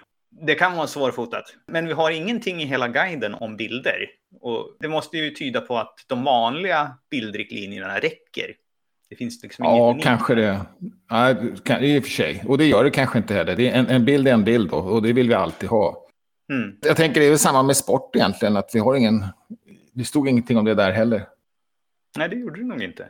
Det 0.47 0.55
kan 0.55 0.77
vara 0.77 0.87
svårfotat, 0.87 1.45
men 1.67 1.87
vi 1.87 1.93
har 1.93 2.11
ingenting 2.11 2.63
i 2.63 2.67
hela 2.67 2.89
guiden 2.89 3.35
om 3.35 3.57
bilder. 3.57 4.09
Och 4.41 4.77
det 4.81 4.89
måste 4.89 5.19
ju 5.19 5.31
tyda 5.31 5.61
på 5.61 5.79
att 5.79 5.95
de 6.07 6.25
vanliga 6.25 6.99
bildriktlinjerna 7.11 7.99
räcker 7.99 8.55
det 9.15 9.19
finns 9.19 9.43
liksom 9.43 9.65
Ja, 9.65 9.91
inget 9.91 10.05
kanske 10.05 10.35
det. 10.35 10.61
Ja, 11.09 11.31
I 11.81 11.99
och 11.99 12.05
för 12.05 12.11
sig. 12.11 12.45
Och 12.47 12.59
det 12.59 12.67
gör 12.67 12.85
det 12.85 12.91
kanske 12.91 13.19
inte 13.19 13.35
heller. 13.35 13.57
Det 13.57 13.69
är 13.69 13.79
en, 13.79 13.87
en 13.87 14.05
bild 14.05 14.29
är 14.29 14.33
en 14.33 14.45
bild 14.45 14.71
då, 14.71 14.77
och 14.77 15.03
det 15.03 15.13
vill 15.13 15.29
vi 15.29 15.35
alltid 15.35 15.69
ha. 15.69 16.07
Mm. 16.53 16.77
Jag 16.81 16.97
tänker 16.97 17.21
det 17.21 17.27
är 17.27 17.31
väl 17.31 17.39
samma 17.39 17.63
med 17.63 17.77
sport 17.77 18.17
egentligen, 18.17 18.57
att 18.57 18.71
vi 18.75 18.79
har 18.79 18.95
ingen... 18.95 19.25
Det 19.95 20.05
stod 20.05 20.29
ingenting 20.29 20.57
om 20.57 20.65
det 20.65 20.75
där 20.75 20.93
heller. 20.93 21.29
Nej, 22.19 22.29
det 22.29 22.37
gjorde 22.37 22.61
det 22.61 22.67
nog 22.67 22.83
inte. 22.83 23.09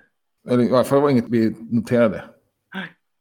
Eller 0.51 0.65
i 0.65 0.71
alla 0.71 0.85
fall 0.85 1.01
var 1.01 1.09
det 1.09 1.13
inget 1.13 1.29
vi 1.29 1.55
noterade. 1.71 2.25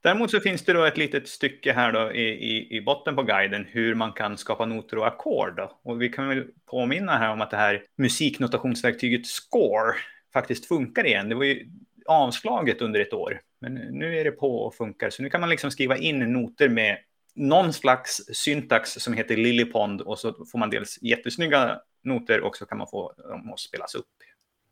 Däremot 0.04 0.32
så 0.32 0.40
finns 0.40 0.62
det 0.62 0.74
då 0.74 0.84
ett 0.84 0.98
litet 0.98 1.28
stycke 1.28 1.74
här 1.74 1.92
då 1.92 2.12
i, 2.12 2.24
i, 2.24 2.78
i 2.78 2.82
botten 2.82 3.16
på 3.16 3.24
guiden 3.24 3.66
hur 3.70 3.96
man 3.96 4.12
kan 4.12 4.38
skapa 4.38 4.66
noter 4.66 4.98
och 4.98 5.08
ackord. 5.08 5.60
Och 5.84 6.02
vi 6.02 6.10
kan 6.10 6.28
väl 6.28 6.44
påminna 6.66 7.18
här 7.18 7.32
om 7.32 7.42
att 7.42 7.52
det 7.52 7.58
här 7.58 7.84
musiknotationsverktyget 7.98 9.28
Score 9.28 9.94
faktiskt 10.34 10.66
funkar 10.66 11.06
igen. 11.06 11.30
Det 11.30 11.36
var 11.36 11.44
ju 11.44 11.70
avslaget 12.06 12.82
under 12.82 13.00
ett 13.00 13.14
år. 13.14 13.42
Men 13.62 13.74
nu 13.74 14.20
är 14.20 14.24
det 14.24 14.32
på 14.32 14.56
och 14.56 14.76
funkar. 14.76 15.10
Så 15.10 15.24
nu 15.24 15.30
kan 15.30 15.42
man 15.42 15.50
liksom 15.50 15.72
skriva 15.72 15.98
in 15.98 16.20
noter 16.20 16.70
med 16.70 16.98
någon 17.36 17.74
slags 17.74 18.22
syntax 18.34 18.92
som 18.92 19.14
heter 19.14 19.38
Lillipond 19.38 20.02
och 20.02 20.20
så 20.20 20.46
får 20.52 20.60
man 20.60 20.70
dels 20.70 21.00
jättesnygga 21.02 21.80
noter 22.04 22.42
och 22.42 22.58
så 22.58 22.66
kan 22.66 22.78
man 22.78 22.88
få 22.88 23.14
dem 23.30 23.54
att 23.54 23.60
spelas 23.60 23.96
upp. 23.96 24.06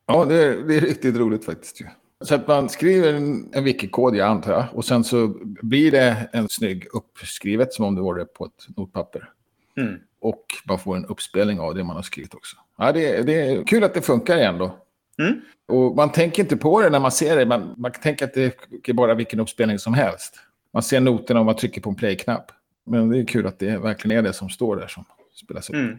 Ja, 0.06 0.26
det 0.26 0.44
är, 0.44 0.56
det 0.56 0.76
är 0.76 0.82
riktigt 0.82 1.16
roligt 1.16 1.46
faktiskt. 1.46 1.82
Så 2.22 2.36
att 2.36 2.48
man 2.48 2.70
skriver 2.70 3.14
en, 3.14 3.50
en 3.54 3.64
wiki-kod, 3.64 4.16
jag 4.16 4.28
antar 4.28 4.52
jag, 4.52 4.66
och 4.74 4.86
sen 4.86 5.04
så 5.04 5.28
blir 5.62 5.92
det 5.92 6.30
en 6.34 6.50
snygg 6.50 6.88
uppskrivet 6.94 7.74
som 7.74 7.86
om 7.86 7.96
det 7.96 8.02
vore 8.02 8.26
på 8.26 8.46
ett 8.46 8.78
notpapper. 8.78 9.30
Mm. 9.78 10.00
Och 10.20 10.46
man 10.68 10.80
får 10.80 10.96
en 10.96 11.06
uppspelning 11.06 11.60
av 11.60 11.76
det 11.76 11.84
man 11.84 11.96
har 11.96 12.04
skrivit 12.04 12.34
också. 12.34 12.58
Ja, 12.78 12.92
det, 12.92 13.22
det 13.22 13.42
är 13.42 13.64
kul 13.64 13.84
att 13.84 13.94
det 13.94 14.02
funkar 14.02 14.38
igen 14.38 14.58
då. 14.58 14.78
Mm. 15.20 15.42
Och 15.68 15.96
man 15.96 16.12
tänker 16.12 16.44
inte 16.44 16.58
på 16.58 16.82
det 16.82 16.90
när 16.90 17.00
man 17.00 17.12
ser 17.12 17.38
det. 17.38 17.46
Man, 17.46 17.74
man 17.78 17.92
tänker 17.92 18.26
att 18.26 18.34
det 18.34 18.90
är 18.90 18.94
bara 18.94 19.14
vilken 19.14 19.40
uppspelning 19.40 19.80
som 19.80 19.94
helst. 19.94 20.36
Man 20.74 20.84
ser 20.84 21.00
noterna 21.00 21.40
om 21.40 21.46
man 21.46 21.56
trycker 21.56 21.82
på 21.82 21.90
en 21.90 21.96
play-knapp. 21.96 22.52
Men 22.86 23.10
det 23.10 23.20
är 23.20 23.26
kul 23.26 23.48
att 23.48 23.60
det 23.60 23.78
verkligen 23.78 24.18
är 24.18 24.22
det 24.22 24.34
som 24.34 24.50
står 24.50 24.76
där 24.76 24.88
som 24.88 25.06
spelas 25.34 25.70
upp. 25.70 25.76
Mm. 25.76 25.98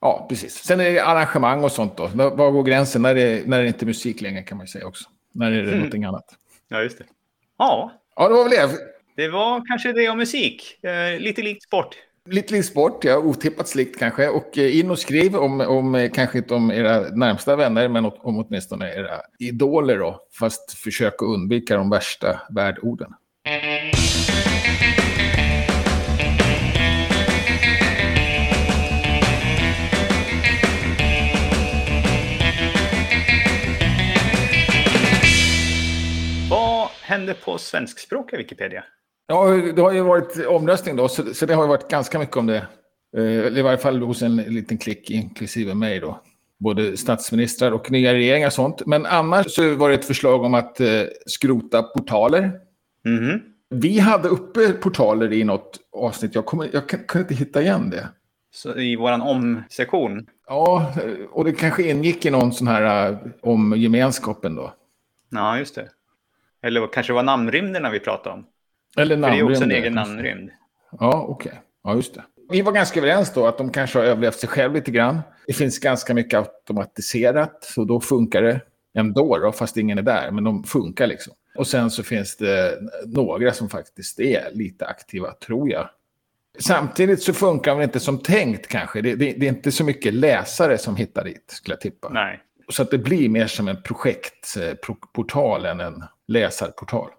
Ja, 0.00 0.26
precis. 0.28 0.54
Sen 0.54 0.80
är 0.80 0.90
det 0.90 1.04
arrangemang 1.04 1.64
och 1.64 1.72
sånt 1.72 1.96
då. 1.96 2.06
Var 2.14 2.50
går 2.50 2.62
gränsen? 2.62 3.02
När 3.02 3.14
det, 3.14 3.46
när 3.46 3.62
det 3.62 3.68
inte 3.68 3.84
är 3.84 3.86
musik 3.86 4.20
längre 4.20 4.42
kan 4.42 4.58
man 4.58 4.66
säga 4.66 4.86
också. 4.86 5.08
När 5.32 5.52
är 5.52 5.56
det 5.56 5.62
mm. 5.62 5.74
någonting 5.74 6.04
annat? 6.04 6.24
Ja, 6.68 6.82
just 6.82 6.98
det. 6.98 7.04
Ja. 7.58 7.92
Ja, 8.16 8.28
det 8.28 8.34
var 8.34 8.44
väl 8.44 8.52
det. 8.52 8.78
Det 9.16 9.28
var 9.28 9.66
kanske 9.66 9.92
det 9.92 10.08
om 10.08 10.18
musik. 10.18 10.84
Eh, 10.84 11.20
lite 11.20 11.42
likt 11.42 11.62
sport. 11.62 11.96
Lite 12.28 12.54
likt 12.54 12.66
sport, 12.66 13.04
ja. 13.04 13.18
Otippat 13.18 13.68
slikt 13.68 13.98
kanske. 13.98 14.28
Och 14.28 14.58
eh, 14.58 14.78
in 14.78 14.90
och 14.90 14.98
skriv 14.98 15.36
om, 15.36 15.60
om 15.60 15.94
eh, 15.94 16.10
kanske 16.10 16.38
inte 16.38 16.54
om 16.54 16.70
era 16.70 17.00
närmsta 17.00 17.56
vänner, 17.56 17.88
men 17.88 18.04
om 18.04 18.44
åtminstone 18.46 18.94
era 18.94 19.20
idoler 19.38 19.98
då. 19.98 20.20
Fast 20.38 20.72
försök 20.72 21.14
att 21.14 21.28
undvika 21.28 21.76
de 21.76 21.90
värsta 21.90 22.40
värdeorden. 22.50 23.14
Händer 37.06 37.34
på 37.34 37.58
svenskspråkiga 37.58 38.38
Wikipedia? 38.38 38.84
Ja, 39.26 39.46
det 39.50 39.82
har 39.82 39.92
ju 39.92 40.00
varit 40.00 40.46
omröstning 40.46 40.96
då, 40.96 41.08
så, 41.08 41.34
så 41.34 41.46
det 41.46 41.54
har 41.54 41.62
ju 41.62 41.68
varit 41.68 41.90
ganska 41.90 42.18
mycket 42.18 42.36
om 42.36 42.46
det. 42.46 42.66
Eh, 43.16 43.58
I 43.58 43.62
varje 43.62 43.78
fall 43.78 44.02
hos 44.02 44.22
en 44.22 44.36
liten 44.36 44.78
klick, 44.78 45.10
inklusive 45.10 45.74
mig 45.74 46.00
då. 46.00 46.20
Både 46.58 46.96
statsministrar 46.96 47.72
och 47.72 47.90
nya 47.90 48.14
regeringar 48.14 48.46
och 48.46 48.52
sånt. 48.52 48.86
Men 48.86 49.06
annars 49.06 49.50
så 49.50 49.74
var 49.74 49.88
det 49.88 49.94
ett 49.94 50.04
förslag 50.04 50.44
om 50.44 50.54
att 50.54 50.80
eh, 50.80 51.02
skrota 51.26 51.82
portaler. 51.82 52.52
Mm. 53.04 53.40
Vi 53.70 53.98
hade 53.98 54.28
uppe 54.28 54.72
portaler 54.72 55.32
i 55.32 55.44
något 55.44 55.80
avsnitt. 55.92 56.34
Jag, 56.34 56.46
kommer, 56.46 56.70
jag 56.72 56.88
kunde 56.88 57.18
inte 57.18 57.34
hitta 57.34 57.62
igen 57.62 57.90
det. 57.90 58.08
Så 58.54 58.78
I 58.78 58.96
vår 58.96 59.12
om-sektion? 59.12 60.26
Ja, 60.46 60.92
och 61.30 61.44
det 61.44 61.52
kanske 61.52 61.90
ingick 61.90 62.26
i 62.26 62.30
någon 62.30 62.52
sån 62.52 62.66
här 62.66 63.10
uh, 63.10 63.18
om 63.42 63.74
gemenskapen 63.76 64.54
då. 64.54 64.72
Ja, 65.30 65.58
just 65.58 65.74
det. 65.74 65.88
Eller 66.66 66.86
kanske 66.86 67.12
var 67.12 67.22
namnrymderna 67.22 67.90
vi 67.90 68.00
pratade 68.00 68.34
om. 68.34 68.46
Eller 68.96 69.16
namnrymd. 69.16 69.48
det 69.48 69.52
är 69.52 69.52
också 69.52 69.64
en 69.64 69.70
egen 69.70 69.92
namnrymd. 69.92 70.50
Ja, 71.00 71.26
okej. 71.28 71.50
Okay. 71.50 71.60
Ja, 71.84 71.94
just 71.94 72.14
det. 72.14 72.24
Vi 72.50 72.62
var 72.62 72.72
ganska 72.72 73.00
överens 73.00 73.34
då 73.34 73.46
att 73.46 73.58
de 73.58 73.70
kanske 73.70 73.98
har 73.98 74.04
överlevt 74.04 74.34
sig 74.34 74.48
själv 74.48 74.74
lite 74.74 74.90
grann. 74.90 75.20
Det 75.46 75.52
finns 75.52 75.78
ganska 75.78 76.14
mycket 76.14 76.38
automatiserat, 76.38 77.64
så 77.64 77.84
då 77.84 78.00
funkar 78.00 78.42
det 78.42 78.60
ändå, 78.94 79.38
då, 79.38 79.52
fast 79.52 79.76
ingen 79.76 79.98
är 79.98 80.02
där. 80.02 80.30
Men 80.30 80.44
de 80.44 80.64
funkar 80.64 81.06
liksom. 81.06 81.32
Och 81.56 81.66
sen 81.66 81.90
så 81.90 82.02
finns 82.02 82.36
det 82.36 82.78
några 83.06 83.52
som 83.52 83.68
faktiskt 83.68 84.20
är 84.20 84.50
lite 84.52 84.86
aktiva, 84.86 85.32
tror 85.32 85.70
jag. 85.70 85.88
Samtidigt 86.58 87.22
så 87.22 87.32
funkar 87.32 87.76
de 87.76 87.82
inte 87.82 88.00
som 88.00 88.18
tänkt 88.18 88.66
kanske. 88.66 89.00
Det, 89.00 89.14
det, 89.14 89.32
det, 89.32 89.46
är 89.46 89.48
inte 89.48 89.72
så 89.72 89.84
mycket 89.84 90.14
läsare 90.14 90.78
som 90.78 90.96
hittar 90.96 91.24
dit, 91.24 91.44
skulle 91.50 91.72
jag 91.72 91.80
tippa. 91.80 92.08
Nej. 92.08 92.40
Så 92.68 92.82
att 92.82 92.90
det 92.90 92.98
blir 92.98 93.28
mer 93.28 93.46
som 93.46 93.68
en 93.68 93.82
projektportal 93.82 95.64
än 95.64 95.80
en 95.80 96.04
läsarportal. 96.28 97.10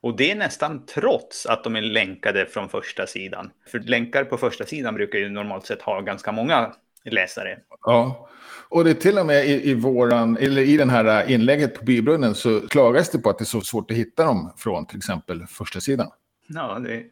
Och 0.00 0.16
det 0.16 0.30
är 0.30 0.34
nästan 0.34 0.86
trots 0.86 1.46
att 1.46 1.64
de 1.64 1.76
är 1.76 1.80
länkade 1.80 2.46
från 2.46 2.68
första 2.68 3.06
sidan. 3.06 3.50
För 3.66 3.78
länkar 3.78 4.24
på 4.24 4.36
första 4.36 4.64
sidan 4.64 4.94
brukar 4.94 5.18
ju 5.18 5.28
normalt 5.28 5.66
sett 5.66 5.82
ha 5.82 6.00
ganska 6.00 6.32
många 6.32 6.72
läsare. 7.04 7.58
Ja, 7.80 8.28
och 8.68 8.84
det 8.84 8.90
är 8.90 8.94
till 8.94 9.18
och 9.18 9.26
med 9.26 9.46
i, 9.46 9.70
i, 9.70 9.74
våran, 9.74 10.36
eller 10.36 10.62
i 10.62 10.76
den 10.76 10.90
här 10.90 11.30
inlägget 11.30 11.74
på 11.74 11.84
Bybrunnen 11.84 12.34
så 12.34 12.68
klagas 12.68 13.10
det 13.10 13.18
på 13.18 13.30
att 13.30 13.38
det 13.38 13.42
är 13.42 13.46
så 13.46 13.60
svårt 13.60 13.90
att 13.90 13.96
hitta 13.96 14.24
dem 14.24 14.52
från 14.56 14.86
till 14.86 14.96
exempel 14.96 15.46
första 15.46 15.80
sidan. 15.80 16.10
Ja, 16.48 16.78
det, 16.78 17.02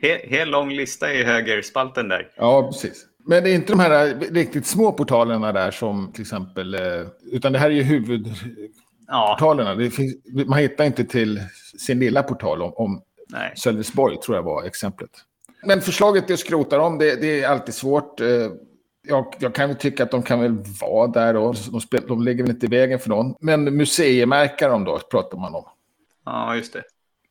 det, 0.00 0.38
är 0.38 0.42
en 0.42 0.50
lång 0.50 0.70
lista 0.70 1.12
i 1.14 1.24
högerspalten 1.24 2.08
där. 2.08 2.30
Ja, 2.36 2.70
precis. 2.72 3.06
Men 3.26 3.44
det 3.44 3.50
är 3.50 3.54
inte 3.54 3.72
de 3.72 3.80
här 3.80 4.14
riktigt 4.30 4.66
små 4.66 4.92
portalerna 4.92 5.52
där 5.52 5.70
som 5.70 6.12
till 6.12 6.22
exempel, 6.22 6.74
eh, 6.74 7.06
utan 7.32 7.52
det 7.52 7.58
här 7.58 7.70
är 7.70 7.74
ju 7.74 7.82
huvud, 7.82 8.26
ja. 9.08 9.36
portalerna. 9.38 9.90
Finns, 9.90 10.14
man 10.46 10.58
hittar 10.58 10.84
inte 10.84 11.04
till 11.04 11.40
sin 11.78 11.98
lilla 11.98 12.22
portal 12.22 12.62
om, 12.62 12.72
om 12.76 13.02
Sölvesborg, 13.56 14.16
tror 14.20 14.36
jag 14.36 14.42
var 14.42 14.64
exemplet. 14.64 15.10
Men 15.62 15.80
förslaget 15.80 16.30
är 16.30 16.34
att 16.34 16.40
skrota 16.40 16.78
dem, 16.78 16.98
det, 16.98 17.20
det 17.20 17.42
är 17.42 17.48
alltid 17.48 17.74
svårt. 17.74 18.20
Eh, 18.20 18.26
jag, 19.02 19.34
jag, 19.38 19.54
kan 19.54 19.68
väl 19.68 19.78
tycka 19.78 20.02
att 20.02 20.10
de 20.10 20.22
kan 20.22 20.40
väl 20.40 20.56
vara 20.80 21.06
där 21.06 21.36
och 21.36 21.56
de, 21.72 21.80
spel, 21.80 22.02
de 22.08 22.22
lägger 22.22 22.42
väl 22.42 22.50
inte 22.50 22.66
i 22.66 22.68
vägen 22.68 22.98
för 22.98 23.08
någon. 23.08 23.34
Men 23.40 23.64
museimärka 23.76 24.68
dem 24.68 24.84
då, 24.84 24.98
pratar 24.98 25.38
man 25.38 25.54
om. 25.54 25.64
Ja, 26.24 26.56
just 26.56 26.72
det. 26.72 26.82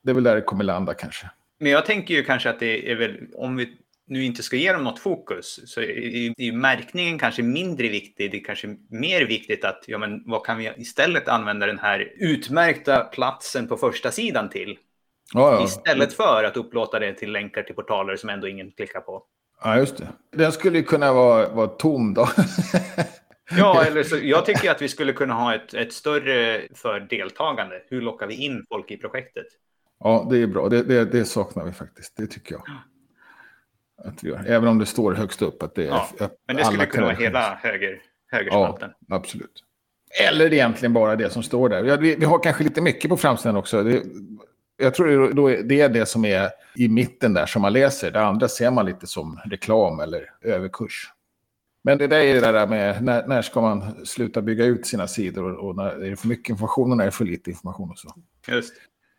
Det 0.02 0.10
är 0.10 0.14
väl 0.14 0.24
där 0.24 0.36
det 0.36 0.42
kommer 0.42 0.64
landa 0.64 0.94
kanske. 0.94 1.30
Men 1.60 1.72
jag 1.72 1.86
tänker 1.86 2.14
ju 2.14 2.24
kanske 2.24 2.50
att 2.50 2.60
det 2.60 2.92
är 2.92 2.96
väl, 2.96 3.18
om 3.36 3.56
vi 3.56 3.78
nu 4.08 4.24
inte 4.24 4.44
ska 4.44 4.56
ge 4.56 4.74
dem 4.74 4.84
något 4.84 5.00
fokus, 5.00 5.60
så 5.66 5.82
är, 5.82 6.42
är 6.42 6.52
märkningen 6.52 7.20
kanske 7.20 7.44
mindre 7.44 7.88
viktig. 7.88 8.32
Det 8.32 8.38
är 8.38 8.44
kanske 8.44 8.76
mer 8.90 9.26
viktigt 9.26 9.66
att, 9.66 9.84
ja 9.88 9.98
men 9.98 10.24
vad 10.26 10.46
kan 10.46 10.58
vi 10.58 10.72
istället 10.78 11.28
använda 11.28 11.66
den 11.66 11.80
här 11.80 12.14
utmärkta 12.18 13.00
platsen 13.00 13.68
på 13.68 13.78
första 13.78 14.12
sidan 14.12 14.50
till? 14.50 14.78
Ja, 15.34 15.52
ja. 15.52 15.66
Istället 15.66 16.14
för 16.14 16.44
att 16.44 16.58
upplåta 16.58 17.00
det 17.00 17.14
till 17.14 17.32
länkar 17.32 17.64
till 17.64 17.76
portaler 17.76 18.16
som 18.16 18.30
ändå 18.30 18.48
ingen 18.48 18.72
klickar 18.72 19.02
på. 19.02 19.24
Ja, 19.64 19.78
just 19.78 19.98
det. 19.98 20.08
Den 20.32 20.52
skulle 20.52 20.78
ju 20.78 20.84
kunna 20.84 21.14
vara, 21.14 21.50
vara 21.50 21.68
tom 21.68 22.14
då. 22.14 22.30
ja, 23.58 23.84
eller 23.86 24.04
så, 24.04 24.18
jag 24.22 24.46
tycker 24.46 24.72
att 24.72 24.82
vi 24.82 24.88
skulle 24.88 25.14
kunna 25.14 25.34
ha 25.34 25.56
ett, 25.56 25.74
ett 25.74 25.94
större 25.94 26.62
för 26.76 27.00
deltagande. 27.00 27.82
Hur 27.90 28.02
lockar 28.02 28.28
vi 28.28 28.36
in 28.36 28.66
folk 28.70 28.92
i 28.92 28.98
projektet? 28.98 29.48
Ja, 30.00 30.28
det 30.30 30.38
är 30.38 30.48
bra. 30.48 30.70
Det, 30.70 30.84
det, 30.84 31.06
det 31.06 31.26
saknar 31.26 31.66
vi 31.66 31.72
faktiskt. 31.72 32.18
Det 32.18 32.28
tycker 32.28 32.54
jag. 32.56 32.64
Att 34.04 34.24
vi. 34.24 34.32
Även 34.32 34.68
om 34.68 34.80
det 34.80 34.86
står 34.86 35.14
högst 35.14 35.42
upp 35.42 35.64
att 35.64 35.76
det 35.76 35.84
är... 35.84 35.88
Ja, 35.88 36.10
men 36.48 36.56
det 36.56 36.66
skulle 36.66 36.86
kunna 36.86 37.06
vara 37.06 37.16
hela 37.16 37.56
höger, 37.56 38.02
högerspalten. 38.32 38.92
Ja, 39.08 39.16
absolut. 39.16 39.64
Eller 40.28 40.54
egentligen 40.54 40.94
bara 40.94 41.16
det 41.16 41.30
som 41.30 41.44
står 41.44 41.70
där. 41.70 41.98
Vi, 41.98 42.16
vi 42.16 42.26
har 42.26 42.44
kanske 42.44 42.64
lite 42.64 42.82
mycket 42.82 43.10
på 43.10 43.18
framsidan 43.18 43.56
också. 43.56 43.84
Det, 43.84 44.04
jag 44.78 44.94
tror 44.94 45.64
det 45.64 45.82
är 45.82 45.90
det 45.90 46.06
som 46.06 46.26
är 46.26 46.50
i 46.76 46.88
mitten 46.88 47.34
där 47.34 47.46
som 47.46 47.62
man 47.62 47.74
läser. 47.74 48.12
Det 48.12 48.22
andra 48.22 48.48
ser 48.48 48.72
man 48.72 48.86
lite 48.86 49.08
som 49.08 49.40
reklam 49.46 50.00
eller 50.00 50.32
överkurs. 50.42 51.12
Men 51.82 51.98
det 51.98 52.08
där 52.08 52.20
är 52.20 52.34
det 52.34 52.52
där 52.52 52.68
med 52.68 53.04
när, 53.04 53.28
när 53.28 53.42
ska 53.42 53.62
man 53.62 54.06
sluta 54.06 54.42
bygga 54.42 54.66
ut 54.66 54.88
sina 54.88 55.08
sidor 55.08 55.54
och, 55.54 55.70
och 55.70 55.76
när 55.76 56.04
är 56.04 56.10
det 56.10 56.16
för 56.16 56.28
mycket 56.28 56.50
information 56.50 56.92
och 56.92 56.98
när 56.98 57.04
är 57.04 57.08
det 57.08 57.12
för 57.12 57.26
lite 57.26 57.50
information 57.50 57.90
och 57.90 57.98
så. 57.98 58.14
Just. 58.48 58.74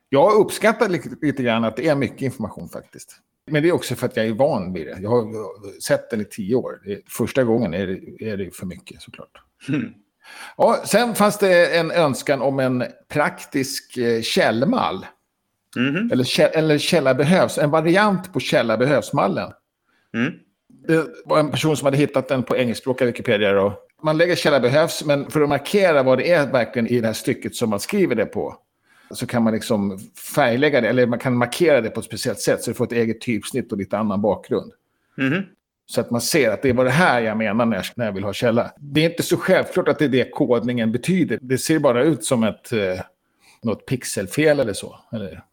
Jag 0.09 0.33
uppskattar 0.33 0.89
lite, 0.89 1.09
lite 1.23 1.43
grann 1.43 1.65
att 1.65 1.77
det 1.77 1.89
är 1.89 1.95
mycket 1.95 2.23
information 2.23 2.69
faktiskt. 2.69 3.21
Men 3.51 3.63
det 3.63 3.69
är 3.69 3.73
också 3.73 3.95
för 3.95 4.07
att 4.07 4.17
jag 4.17 4.27
är 4.27 4.33
van 4.33 4.73
vid 4.73 4.87
det. 4.87 4.99
Jag 5.01 5.11
har 5.11 5.81
sett 5.81 6.11
den 6.11 6.21
i 6.21 6.25
tio 6.25 6.55
år. 6.55 6.81
första 7.09 7.45
gången 7.45 7.75
är 7.75 7.87
det, 7.87 8.25
är 8.31 8.37
det 8.37 8.57
för 8.57 8.67
mycket 8.67 9.03
såklart. 9.03 9.43
Mm. 9.69 9.93
Ja, 10.57 10.83
sen 10.85 11.15
fanns 11.15 11.39
det 11.39 11.77
en 11.77 11.91
önskan 11.91 12.43
om 12.43 12.59
en 12.61 12.85
praktisk 13.09 13.97
eh, 13.97 14.23
källmall. 14.23 15.07
Mm. 15.77 16.13
Eller, 16.13 16.57
eller 16.57 16.79
källa 16.79 17.15
behövs, 17.15 17.59
en 17.59 17.71
variant 17.71 18.33
på 18.33 18.41
källa 18.41 18.77
behövs-mallen. 18.77 19.53
Mm. 20.15 20.33
Det 20.87 21.07
var 21.25 21.39
en 21.39 21.51
person 21.51 21.77
som 21.77 21.87
hade 21.87 21.97
hittat 21.97 22.29
den 22.29 22.43
på 22.43 22.57
engelskspråkiga 22.57 23.07
Wikipedia. 23.07 23.53
Då. 23.53 23.83
Man 24.03 24.19
lägger 24.19 24.37
källa 24.37 24.61
behövs, 24.61 25.05
men 25.05 25.31
för 25.31 25.43
att 25.43 25.49
markera 25.49 26.03
vad 26.03 26.19
det 26.19 26.31
är 26.31 26.53
verkligen 26.53 26.87
i 26.87 27.01
det 27.01 27.07
här 27.07 27.15
stycket 27.15 27.55
som 27.55 27.71
man 27.71 27.81
skriver 27.81 28.15
det 28.15 28.27
på 28.27 28.57
så 29.11 29.27
kan 29.27 29.43
man 29.43 29.53
liksom 29.53 29.99
färglägga 30.35 30.81
det, 30.81 30.89
eller 30.89 31.07
man 31.07 31.19
kan 31.19 31.37
markera 31.37 31.81
det 31.81 31.91
på 31.91 32.01
ett 32.01 32.07
speciellt 32.07 32.41
sätt 32.41 32.63
så 32.63 32.71
det 32.71 32.75
får 32.75 32.85
ett 32.85 32.93
eget 32.93 33.21
typsnitt 33.21 33.73
och 33.73 33.79
lite 33.79 33.99
annan 33.99 34.23
bakgrund. 34.23 34.73
Mm. 35.19 35.43
Så 35.87 36.01
att 36.01 36.11
man 36.11 36.21
ser 36.21 36.51
att 36.51 36.63
det 36.63 36.73
var 36.73 36.85
det 36.85 36.91
här 36.91 37.21
jag 37.21 37.37
menar 37.37 37.67
när 37.67 37.77
jag, 37.77 37.85
när 37.95 38.05
jag 38.05 38.13
vill 38.13 38.25
ha 38.25 38.33
källa. 38.33 38.73
Det 38.79 39.05
är 39.05 39.11
inte 39.11 39.23
så 39.23 39.37
självklart 39.37 39.89
att 39.89 39.99
det 39.99 40.05
är 40.05 40.09
det 40.09 40.31
kodningen 40.31 40.93
betyder. 40.93 41.39
Det 41.43 41.59
ser 41.59 41.79
bara 41.79 42.03
ut 42.03 42.25
som 42.25 42.45
ett 42.45 42.73
eh, 42.73 43.01
något 43.63 43.87
pixelfel 43.87 44.61
eller 44.61 44.73
så. 44.73 44.99
Eller 45.13 45.45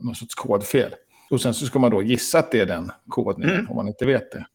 någon 0.00 0.14
sorts 0.14 0.34
kodfel. 0.34 0.94
Och 1.30 1.40
sen 1.40 1.54
så 1.54 1.66
ska 1.66 1.78
man 1.78 1.90
då 1.90 2.02
gissa 2.02 2.38
att 2.38 2.52
det 2.52 2.60
är 2.60 2.66
den 2.66 2.90
kodningen 3.08 3.54
mm. 3.54 3.70
om 3.70 3.76
man 3.76 3.88
inte 3.88 4.06
vet 4.06 4.32
det. 4.32 4.46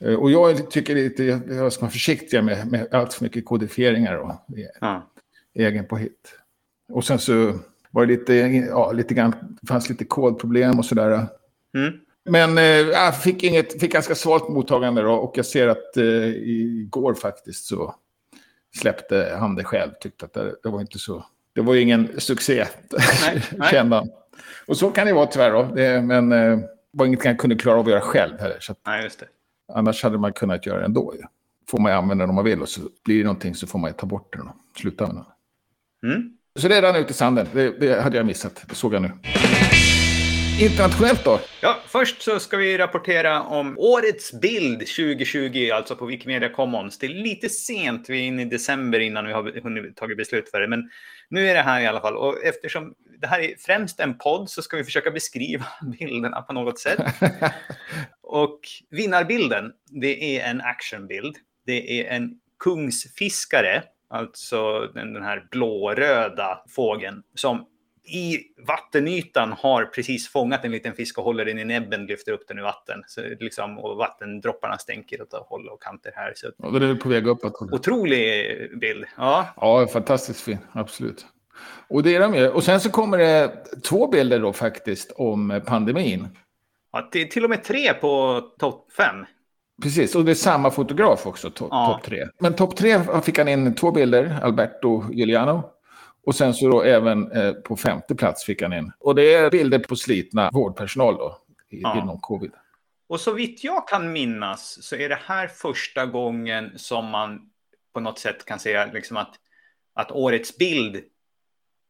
Eh, 0.00 0.14
och 0.14 0.30
jag 0.30 0.70
tycker 0.70 0.94
lite, 0.94 1.24
jag 1.24 1.72
ska 1.72 1.82
vara 1.82 1.92
försiktig 1.92 2.44
med, 2.44 2.70
med 2.70 2.94
allt 2.94 3.14
för 3.14 3.24
mycket 3.24 3.44
kodifieringar 3.44 4.16
och 4.16 4.34
ja. 4.80 5.10
egen 5.54 5.86
på 5.86 5.96
hit. 5.96 6.34
Och 6.92 7.04
sen 7.04 7.18
så 7.18 7.58
var 7.90 8.06
det 8.06 8.12
lite, 8.12 8.34
ja, 8.34 8.92
lite 8.92 9.14
grann, 9.14 9.58
fanns 9.68 9.88
lite 9.88 10.04
kodproblem 10.04 10.78
och 10.78 10.84
sådär. 10.84 11.26
Mm. 11.74 11.92
Men 12.24 12.58
eh, 12.58 12.64
jag 12.64 13.22
fick, 13.22 13.42
inget, 13.42 13.80
fick 13.80 13.92
ganska 13.92 14.14
svalt 14.14 14.48
mottagande 14.48 15.02
då, 15.02 15.12
och 15.12 15.38
jag 15.38 15.46
ser 15.46 15.68
att 15.68 15.96
eh, 15.96 16.04
igår 16.34 17.14
faktiskt 17.14 17.64
så 17.64 17.94
släppte 18.76 19.36
han 19.38 19.54
det 19.54 19.64
själv. 19.64 19.90
Tyckte 20.00 20.24
att 20.24 20.32
det, 20.32 20.54
det 20.62 20.68
var 20.68 20.80
inte 20.80 20.98
så... 20.98 21.24
Det 21.52 21.60
var 21.60 21.74
ju 21.74 21.80
ingen 21.80 22.20
succé, 22.20 22.66
kände 23.70 23.96
han. 23.96 24.10
Och 24.66 24.76
så 24.76 24.90
kan 24.90 25.06
det 25.06 25.12
vara 25.12 25.26
tyvärr 25.26 25.52
då. 25.52 25.62
Det, 25.62 26.02
men 26.02 26.32
eh, 26.32 26.58
var 26.90 27.06
inget 27.06 27.24
jag 27.24 27.38
kunde 27.38 27.56
klara 27.56 27.78
av 27.78 27.84
att 27.84 27.90
göra 27.90 28.00
själv 28.00 28.38
heller. 28.38 28.56
Så 28.60 28.72
att, 28.72 28.78
Nej, 28.86 29.04
just 29.04 29.20
det. 29.20 29.26
Annars 29.72 30.02
hade 30.02 30.18
man 30.18 30.32
kunnat 30.32 30.66
göra 30.66 30.78
det 30.78 30.84
ändå. 30.84 31.14
Ja. 31.20 31.28
Får 31.68 31.78
man 31.78 31.92
använda 31.92 32.22
den 32.22 32.30
om 32.30 32.34
man 32.34 32.44
vill 32.44 32.62
och 32.62 32.68
så 32.68 32.80
blir 33.04 33.18
det 33.18 33.24
någonting 33.24 33.54
så 33.54 33.66
får 33.66 33.78
man 33.78 33.92
ta 33.92 34.06
bort 34.06 34.32
den 34.32 34.48
och 34.48 34.54
sluta 34.76 35.04
använda 35.04 35.26
den. 36.02 36.12
Mm. 36.12 36.36
Så 36.58 36.68
det 36.68 36.82
rann 36.82 36.96
ut 36.96 37.10
i 37.10 37.14
sanden. 37.14 37.46
Det, 37.52 37.80
det 37.80 38.00
hade 38.00 38.16
jag 38.16 38.26
missat. 38.26 38.64
Det 38.68 38.74
såg 38.74 38.94
jag 38.94 39.02
nu. 39.02 39.10
Internationellt 40.60 41.24
då? 41.24 41.40
Ja, 41.60 41.78
först 41.86 42.22
så 42.22 42.40
ska 42.40 42.56
vi 42.56 42.78
rapportera 42.78 43.42
om 43.42 43.78
årets 43.78 44.40
bild 44.40 44.78
2020, 44.78 45.70
alltså 45.74 45.96
på 45.96 46.06
Wikimedia 46.06 46.48
Commons. 46.48 46.98
Det 46.98 47.06
är 47.06 47.10
lite 47.10 47.48
sent, 47.48 48.08
vi 48.08 48.20
är 48.20 48.26
inne 48.26 48.42
i 48.42 48.44
december 48.44 49.00
innan 49.00 49.26
vi 49.26 49.32
har 49.32 49.60
hunnit 49.62 49.96
tagit 49.96 50.16
beslut 50.16 50.50
för 50.50 50.60
det, 50.60 50.68
men 50.68 50.90
nu 51.30 51.48
är 51.48 51.54
det 51.54 51.62
här 51.62 51.80
i 51.80 51.86
alla 51.86 52.00
fall. 52.00 52.16
Och 52.16 52.44
eftersom 52.44 52.94
det 53.20 53.26
här 53.26 53.40
är 53.40 53.54
främst 53.58 54.00
en 54.00 54.18
podd 54.18 54.50
så 54.50 54.62
ska 54.62 54.76
vi 54.76 54.84
försöka 54.84 55.10
beskriva 55.10 55.66
bilderna 55.98 56.42
på 56.42 56.52
något 56.52 56.78
sätt. 56.78 57.00
Och 58.22 58.60
vinnarbilden, 58.90 59.72
det 60.00 60.38
är 60.38 60.50
en 60.50 60.60
actionbild. 60.60 61.36
Det 61.66 62.00
är 62.00 62.16
en 62.16 62.30
kungsfiskare 62.64 63.82
Alltså 64.10 64.86
den, 64.94 65.12
den 65.12 65.22
här 65.22 65.48
blåröda 65.50 66.64
fågeln 66.68 67.22
som 67.34 67.66
i 68.04 68.38
vattenytan 68.66 69.52
har 69.58 69.84
precis 69.84 70.28
fångat 70.28 70.64
en 70.64 70.70
liten 70.70 70.92
fisk 70.92 71.18
och 71.18 71.24
håller 71.24 71.44
den 71.44 71.58
i 71.58 71.64
näbben, 71.64 72.06
lyfter 72.06 72.32
upp 72.32 72.48
den 72.48 72.58
ur 72.58 72.62
vatten. 72.62 73.02
Så 73.06 73.20
liksom, 73.40 73.78
och 73.78 73.96
vattendropparna 73.96 74.78
stänker 74.78 75.22
åt 75.22 75.32
håll 75.32 75.68
och 75.68 75.82
kanter 75.82 76.12
här. 76.14 76.32
Så 76.36 76.50
ja, 76.56 76.70
den 76.70 76.90
är 76.90 76.94
på 76.94 77.08
väg 77.08 77.26
uppåt. 77.26 77.72
Otrolig 77.72 78.78
bild. 78.80 79.04
Ja, 79.16 79.48
ja 79.56 79.86
fantastiskt 79.86 80.40
fin. 80.40 80.58
Absolut. 80.72 81.26
Och, 81.88 82.02
det 82.02 82.14
är 82.14 82.20
de 82.20 82.48
Och 82.48 82.64
sen 82.64 82.80
så 82.80 82.90
kommer 82.90 83.18
det 83.18 83.64
två 83.82 84.06
bilder 84.06 84.40
då 84.40 84.52
faktiskt 84.52 85.12
om 85.16 85.60
pandemin. 85.66 86.28
Ja, 86.92 87.08
till, 87.12 87.28
till 87.28 87.44
och 87.44 87.50
med 87.50 87.64
tre 87.64 87.94
på 87.94 88.40
topp 88.58 88.92
fem. 88.92 89.26
Precis, 89.82 90.14
och 90.14 90.24
det 90.24 90.30
är 90.30 90.34
samma 90.34 90.70
fotograf 90.70 91.26
också, 91.26 91.50
to 91.50 91.68
ja. 91.70 91.86
topp 91.86 92.04
tre. 92.04 92.26
Men 92.38 92.56
topp 92.56 92.76
tre 92.76 93.00
fick 93.22 93.38
han 93.38 93.48
in 93.48 93.74
två 93.74 93.90
bilder, 93.90 94.38
Alberto 94.42 95.04
Giuliano. 95.12 95.62
Och 96.26 96.34
sen 96.34 96.54
så 96.54 96.68
då 96.68 96.82
även 96.82 97.32
eh, 97.32 97.52
på 97.52 97.76
femte 97.76 98.14
plats 98.14 98.44
fick 98.44 98.62
han 98.62 98.72
in. 98.72 98.92
Och 98.98 99.14
det 99.14 99.34
är 99.34 99.50
bilder 99.50 99.78
på 99.78 99.96
slitna 99.96 100.50
vårdpersonal 100.52 101.16
då, 101.16 101.38
i, 101.70 101.80
ja. 101.80 101.98
inom 102.02 102.20
covid. 102.20 102.52
Och 103.08 103.20
så 103.20 103.32
vitt 103.32 103.64
jag 103.64 103.88
kan 103.88 104.12
minnas 104.12 104.78
så 104.82 104.96
är 104.96 105.08
det 105.08 105.18
här 105.24 105.48
första 105.48 106.06
gången 106.06 106.72
som 106.76 107.06
man 107.06 107.50
på 107.94 108.00
något 108.00 108.18
sätt 108.18 108.44
kan 108.44 108.58
säga 108.58 108.86
liksom 108.92 109.16
att, 109.16 109.34
att 109.94 110.12
årets 110.12 110.58
bild 110.58 111.02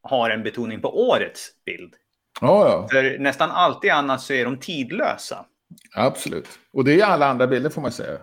har 0.03 0.29
en 0.29 0.43
betoning 0.43 0.81
på 0.81 1.09
årets 1.09 1.49
bild. 1.65 1.93
Ja, 2.41 2.69
ja. 2.69 2.87
För 2.91 3.19
nästan 3.19 3.51
alltid 3.51 3.91
annars 3.91 4.21
så 4.21 4.33
är 4.33 4.45
de 4.45 4.57
tidlösa. 4.57 5.45
Absolut. 5.95 6.47
Och 6.73 6.83
det 6.83 7.01
är 7.01 7.05
alla 7.05 7.27
andra 7.27 7.47
bilder 7.47 7.69
får 7.69 7.81
man 7.81 7.91
säga. 7.91 8.19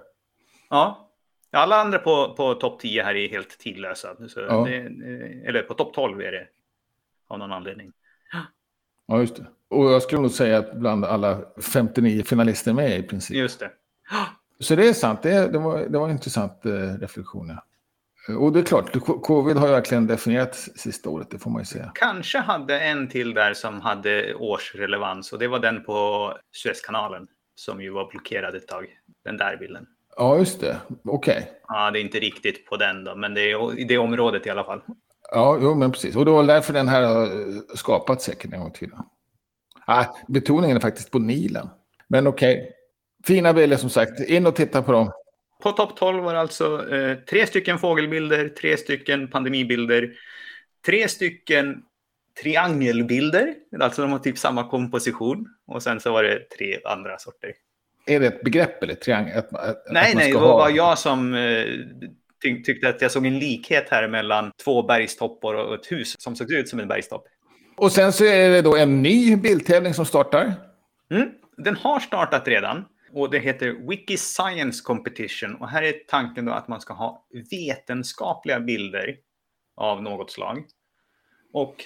Ja. 0.70 1.10
Alla 1.52 1.76
andra 1.76 1.98
på, 1.98 2.34
på 2.34 2.54
topp 2.54 2.80
10 2.80 3.02
här 3.02 3.14
är 3.14 3.28
helt 3.28 3.58
tidlösa. 3.58 4.08
Så 4.28 4.40
ja. 4.40 4.64
det, 4.64 4.76
eller 5.48 5.62
på 5.62 5.74
topp 5.74 5.94
12 5.94 6.20
är 6.20 6.32
det. 6.32 6.46
Av 7.28 7.38
någon 7.38 7.52
anledning. 7.52 7.92
Ja, 9.06 9.20
just 9.20 9.36
det. 9.36 9.46
Och 9.70 9.84
jag 9.84 10.02
skulle 10.02 10.22
nog 10.22 10.30
säga 10.30 10.58
att 10.58 10.74
bland 10.74 11.04
alla 11.04 11.40
59 11.62 12.22
finalister 12.22 12.72
med 12.72 12.98
i 12.98 13.02
princip. 13.02 13.36
Just 13.36 13.60
det. 13.60 13.70
Så 14.60 14.74
det 14.74 14.88
är 14.88 14.92
sant. 14.92 15.22
Det, 15.22 15.48
det, 15.48 15.58
var, 15.58 15.78
det 15.78 15.98
var 15.98 16.04
en 16.04 16.10
intressant 16.10 16.66
eh, 16.66 16.70
reflektion. 17.00 17.58
Och 18.38 18.52
det 18.52 18.58
är 18.58 18.64
klart, 18.64 18.92
covid 19.22 19.56
har 19.56 19.66
ju 19.66 19.72
verkligen 19.72 20.06
definierat 20.06 20.54
sista 20.54 21.10
året, 21.10 21.30
det 21.30 21.38
får 21.38 21.50
man 21.50 21.60
ju 21.60 21.66
säga. 21.66 21.92
Kanske 21.94 22.38
hade 22.38 22.80
en 22.80 23.08
till 23.08 23.34
där 23.34 23.54
som 23.54 23.80
hade 23.80 24.34
årsrelevans 24.34 25.32
och 25.32 25.38
det 25.38 25.48
var 25.48 25.58
den 25.58 25.84
på 25.84 26.32
Suezkanalen 26.52 27.26
som 27.58 27.82
ju 27.82 27.90
var 27.90 28.10
blockerad 28.10 28.54
ett 28.54 28.68
tag. 28.68 28.86
Den 29.24 29.36
där 29.36 29.56
bilden. 29.56 29.86
Ja, 30.16 30.38
just 30.38 30.60
det. 30.60 30.76
Okej. 31.04 31.36
Okay. 31.36 31.42
Ja, 31.68 31.90
det 31.90 31.98
är 31.98 32.00
inte 32.00 32.18
riktigt 32.18 32.66
på 32.66 32.76
den 32.76 33.04
då, 33.04 33.16
men 33.16 33.34
det 33.34 33.40
är 33.40 33.78
i 33.78 33.84
det 33.84 33.98
området 33.98 34.46
i 34.46 34.50
alla 34.50 34.64
fall. 34.64 34.80
Ja, 35.30 35.58
jo, 35.62 35.74
men 35.74 35.92
precis. 35.92 36.16
Och 36.16 36.24
det 36.24 36.30
var 36.30 36.44
därför 36.44 36.72
den 36.72 36.88
här 36.88 37.02
har 37.02 37.76
skapats 37.76 38.24
säkert 38.24 38.52
en 38.52 38.60
gång 38.60 38.72
till. 38.72 38.90
Ah, 39.86 40.04
betoningen 40.28 40.76
är 40.76 40.80
faktiskt 40.80 41.10
på 41.10 41.18
Nilen. 41.18 41.68
Men 42.08 42.26
okej. 42.26 42.58
Okay. 42.58 42.70
Fina 43.26 43.52
bilder 43.52 43.76
som 43.76 43.90
sagt. 43.90 44.20
In 44.20 44.46
och 44.46 44.56
titta 44.56 44.82
på 44.82 44.92
dem. 44.92 45.12
På 45.62 45.72
topp 45.72 45.96
12 45.96 46.24
var 46.24 46.34
det 46.34 46.40
alltså 46.40 46.94
eh, 46.94 47.18
tre 47.18 47.46
stycken 47.46 47.78
fågelbilder, 47.78 48.48
tre 48.48 48.76
stycken 48.76 49.28
pandemibilder, 49.28 50.12
tre 50.86 51.08
stycken 51.08 51.82
triangelbilder, 52.42 53.54
alltså 53.80 54.02
de 54.02 54.12
har 54.12 54.18
typ 54.18 54.38
samma 54.38 54.70
komposition. 54.70 55.46
Och 55.66 55.82
sen 55.82 56.00
så 56.00 56.12
var 56.12 56.22
det 56.22 56.50
tre 56.58 56.78
andra 56.84 57.18
sorter. 57.18 57.52
är 58.06 58.20
det 58.20 58.26
ett 58.26 58.44
begrepp 58.44 58.82
eller 58.82 58.94
triangel? 58.94 59.38
Att, 59.38 59.54
att, 59.54 59.82
nej, 59.90 60.12
nej, 60.14 60.32
det 60.32 60.38
ha... 60.38 60.56
var 60.56 60.70
jag 60.70 60.98
som 60.98 61.34
eh, 61.34 61.64
ty 62.42 62.62
tyckte 62.62 62.88
att 62.88 63.02
jag 63.02 63.10
såg 63.10 63.26
en 63.26 63.38
likhet 63.38 63.88
här 63.90 64.08
mellan 64.08 64.50
två 64.64 64.82
bergstoppar 64.82 65.54
och 65.54 65.74
ett 65.74 65.92
hus 65.92 66.14
som 66.18 66.36
såg 66.36 66.52
ut 66.52 66.68
som 66.68 66.80
en 66.80 66.88
bergstopp. 66.88 67.24
Och 67.76 67.92
sen 67.92 68.12
så 68.12 68.24
är 68.24 68.50
det 68.50 68.62
då 68.62 68.76
en 68.76 69.02
ny 69.02 69.36
bildtävling 69.36 69.94
som 69.94 70.06
startar. 70.06 70.54
Mm, 71.10 71.28
den 71.56 71.76
har 71.76 72.00
startat 72.00 72.48
redan. 72.48 72.84
Och 73.12 73.30
det 73.30 73.38
heter 73.38 73.88
Wiki 73.88 74.16
Science 74.16 74.82
Competition. 74.84 75.54
Och 75.54 75.68
här 75.68 75.82
är 75.82 75.92
tanken 76.08 76.44
då 76.44 76.52
att 76.52 76.68
man 76.68 76.80
ska 76.80 76.94
ha 76.94 77.26
vetenskapliga 77.50 78.60
bilder 78.60 79.16
av 79.76 80.02
något 80.02 80.30
slag. 80.30 80.64
Och 81.52 81.84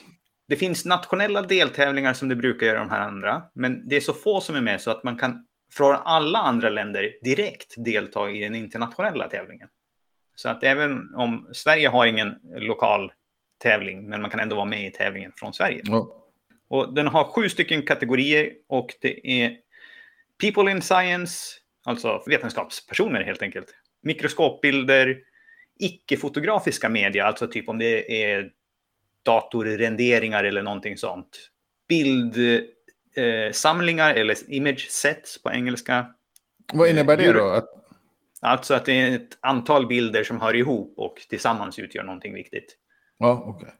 det 0.48 0.56
finns 0.56 0.84
nationella 0.84 1.42
deltävlingar 1.42 2.12
som 2.14 2.28
det 2.28 2.36
brukar 2.36 2.66
göra 2.66 2.78
de 2.78 2.90
här 2.90 3.00
andra. 3.00 3.42
Men 3.54 3.88
det 3.88 3.96
är 3.96 4.00
så 4.00 4.12
få 4.12 4.40
som 4.40 4.56
är 4.56 4.60
med 4.60 4.80
så 4.80 4.90
att 4.90 5.04
man 5.04 5.18
kan 5.18 5.46
från 5.72 5.96
alla 5.96 6.38
andra 6.38 6.70
länder 6.70 7.12
direkt 7.22 7.74
delta 7.76 8.30
i 8.30 8.40
den 8.40 8.54
internationella 8.54 9.28
tävlingen. 9.28 9.68
Så 10.34 10.48
att 10.48 10.64
även 10.64 11.14
om 11.14 11.48
Sverige 11.52 11.88
har 11.88 12.06
ingen 12.06 12.34
lokal 12.56 13.12
tävling, 13.62 14.08
men 14.08 14.22
man 14.22 14.30
kan 14.30 14.40
ändå 14.40 14.56
vara 14.56 14.66
med 14.66 14.86
i 14.86 14.90
tävlingen 14.90 15.32
från 15.36 15.54
Sverige. 15.54 15.80
Ja. 15.84 16.18
Och 16.68 16.94
den 16.94 17.06
har 17.06 17.24
sju 17.24 17.48
stycken 17.48 17.82
kategorier 17.82 18.52
och 18.68 18.94
det 19.00 19.42
är 19.42 19.56
People 20.40 20.70
in 20.70 20.82
Science, 20.82 21.34
alltså 21.84 22.22
vetenskapspersoner 22.26 23.22
helt 23.22 23.42
enkelt. 23.42 23.74
Mikroskopbilder, 24.02 25.18
icke-fotografiska 25.78 26.88
media, 26.88 27.24
alltså 27.24 27.46
typ 27.46 27.68
om 27.68 27.78
det 27.78 28.24
är 28.24 28.50
datorrenderingar 29.22 30.44
eller 30.44 30.62
någonting 30.62 30.96
sånt. 30.96 31.50
Bildsamlingar 31.88 34.14
eh, 34.14 34.20
eller 34.20 34.52
image 34.52 34.90
sets 34.90 35.42
på 35.42 35.50
engelska. 35.50 36.06
Vad 36.72 36.88
innebär 36.88 37.16
det 37.16 37.32
då? 37.32 37.48
Att... 37.48 37.68
Alltså 38.40 38.74
att 38.74 38.84
det 38.84 38.92
är 38.92 39.16
ett 39.16 39.38
antal 39.40 39.86
bilder 39.86 40.24
som 40.24 40.40
hör 40.40 40.56
ihop 40.56 40.94
och 40.96 41.16
tillsammans 41.28 41.78
utgör 41.78 42.02
någonting 42.02 42.34
viktigt. 42.34 42.76
Ja, 43.18 43.44
okej. 43.46 43.66
Okay. 43.66 43.74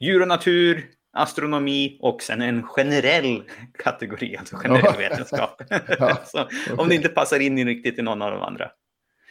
Djur 0.00 0.22
och 0.22 0.28
natur, 0.28 0.84
astronomi 1.12 1.98
och 2.02 2.22
sen 2.22 2.42
en 2.42 2.62
generell 2.62 3.42
kategori, 3.78 4.36
alltså 4.36 4.56
generell 4.56 4.96
vetenskap. 4.98 5.62
ja, 5.98 6.22
okay. 6.32 6.76
Om 6.76 6.88
det 6.88 6.94
inte 6.94 7.08
passar 7.08 7.40
in 7.40 7.66
riktigt 7.66 7.98
i 7.98 8.02
någon 8.02 8.22
av 8.22 8.30
de 8.30 8.42
andra. 8.42 8.70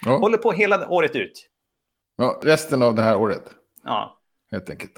Ja. 0.05 0.17
Håller 0.17 0.37
på 0.37 0.51
hela 0.51 0.89
året 0.89 1.15
ut. 1.15 1.49
Ja, 2.17 2.41
resten 2.43 2.81
av 2.81 2.95
det 2.95 3.01
här 3.01 3.17
året. 3.17 3.43
Ja. 3.83 4.19
Helt 4.51 4.69
enkelt. 4.69 4.97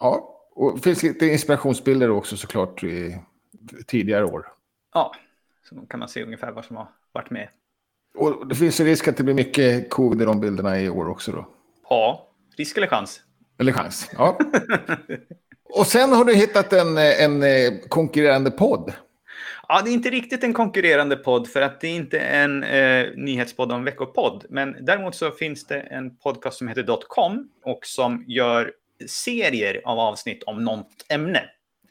Ja, 0.00 0.36
och 0.54 0.74
det 0.74 0.82
finns 0.82 1.02
lite 1.02 1.26
inspirationsbilder 1.26 2.10
också 2.10 2.36
såklart 2.36 2.84
i 2.84 3.18
tidigare 3.86 4.24
år. 4.24 4.46
Ja, 4.94 5.12
så 5.68 5.74
då 5.74 5.86
kan 5.86 6.00
man 6.00 6.08
se 6.08 6.22
ungefär 6.22 6.52
vad 6.52 6.64
som 6.64 6.76
har 6.76 6.88
varit 7.12 7.30
med. 7.30 7.48
Och 8.14 8.46
det 8.46 8.54
finns 8.54 8.80
en 8.80 8.86
risk 8.86 9.08
att 9.08 9.16
det 9.16 9.24
blir 9.24 9.34
mycket 9.34 9.90
covid 9.90 10.22
i 10.22 10.24
de 10.24 10.40
bilderna 10.40 10.80
i 10.80 10.88
år 10.88 11.08
också 11.08 11.32
då? 11.32 11.48
Ja, 11.88 12.28
risk 12.56 12.76
eller 12.76 12.86
chans? 12.86 13.20
Eller 13.58 13.72
chans, 13.72 14.10
ja. 14.16 14.38
Och 15.72 15.86
sen 15.86 16.12
har 16.12 16.24
du 16.24 16.34
hittat 16.34 16.72
en, 16.72 16.98
en 16.98 17.42
eh, 17.42 17.72
konkurrerande 17.88 18.50
podd. 18.50 18.92
Ja, 19.68 19.82
det 19.84 19.90
är 19.90 19.92
inte 19.92 20.10
riktigt 20.10 20.44
en 20.44 20.52
konkurrerande 20.52 21.16
podd 21.16 21.48
för 21.48 21.60
att 21.62 21.80
det 21.80 21.88
är 21.88 21.96
inte 21.96 22.18
en 22.18 22.64
eh, 22.64 23.06
nyhetspodd 23.16 23.70
och 23.70 23.78
en 23.78 23.84
veckopodd. 23.84 24.44
Men 24.48 24.76
däremot 24.80 25.14
så 25.14 25.30
finns 25.30 25.66
det 25.66 25.80
en 25.80 26.16
podcast 26.16 26.58
som 26.58 26.68
heter 26.68 26.98
.com 27.08 27.48
och 27.64 27.86
som 27.86 28.24
gör 28.26 28.72
serier 29.08 29.80
av 29.84 29.98
avsnitt 29.98 30.42
om 30.42 30.64
något 30.64 31.06
ämne. 31.08 31.42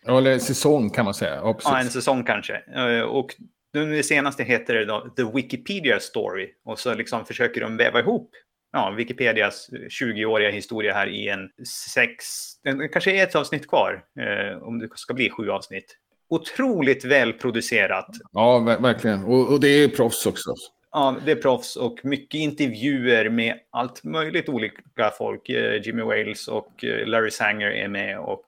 Eller 0.08 0.40
säsong 0.40 0.90
kan 0.90 1.06
man 1.06 1.14
säga. 1.14 1.36
Ja, 1.36 1.60
ja 1.64 1.80
en 1.80 1.90
säsong 1.90 2.24
kanske. 2.24 2.62
Eh, 2.76 3.02
och 3.02 3.36
det 3.74 4.04
senaste 4.04 4.44
heter 4.44 4.74
det 4.74 4.86
då 4.86 5.10
The 5.18 5.24
Wikipedia 5.24 6.00
Story. 6.00 6.50
Och 6.66 6.80
så 6.80 6.94
liksom 6.94 7.26
försöker 7.26 7.62
de 7.62 7.78
väva 7.78 8.00
ihop 8.00 8.32
ja, 8.72 8.94
Wikipedias 8.98 9.70
20-åriga 10.02 10.50
historia 10.50 10.94
här 10.94 11.08
i 11.08 11.30
en 11.30 11.50
sex, 11.94 12.26
det 12.64 12.88
kanske 12.88 13.12
är 13.12 13.24
ett 13.24 13.36
avsnitt 13.36 13.68
kvar, 13.68 14.04
eh, 14.20 14.64
om 14.64 14.80
det 14.80 14.90
ska 14.96 15.14
bli 15.14 15.30
sju 15.30 15.50
avsnitt. 15.50 15.96
Otroligt 16.30 17.06
välproducerat. 17.06 18.08
Ja, 18.32 18.60
verkligen. 18.60 19.24
Och, 19.24 19.54
och 19.54 19.60
det 19.60 19.68
är 19.68 19.88
proffs 19.88 20.26
också. 20.26 20.56
Ja, 20.92 21.16
det 21.26 21.32
är 21.32 21.36
proffs 21.36 21.76
och 21.76 22.00
mycket 22.04 22.40
intervjuer 22.40 23.30
med 23.30 23.56
allt 23.72 24.04
möjligt 24.04 24.50
olika 24.50 25.12
folk. 25.18 25.50
Eh, 25.50 25.82
Jimmy 25.82 26.02
Wales 26.02 26.48
och 26.48 26.84
eh, 26.84 27.08
Larry 27.08 27.32
Sanger 27.32 27.72
är 27.72 27.88
med 27.88 28.20
och 28.20 28.46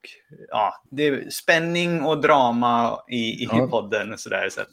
ja, 0.49 0.73
det 0.91 1.07
är 1.07 1.29
spänning 1.29 2.01
och 2.01 2.21
drama 2.21 2.99
i, 3.09 3.43
i 3.43 3.47
ja. 3.51 3.67
podden. 3.67 4.17
Sådär, 4.17 4.49
så 4.49 4.61
att, 4.61 4.67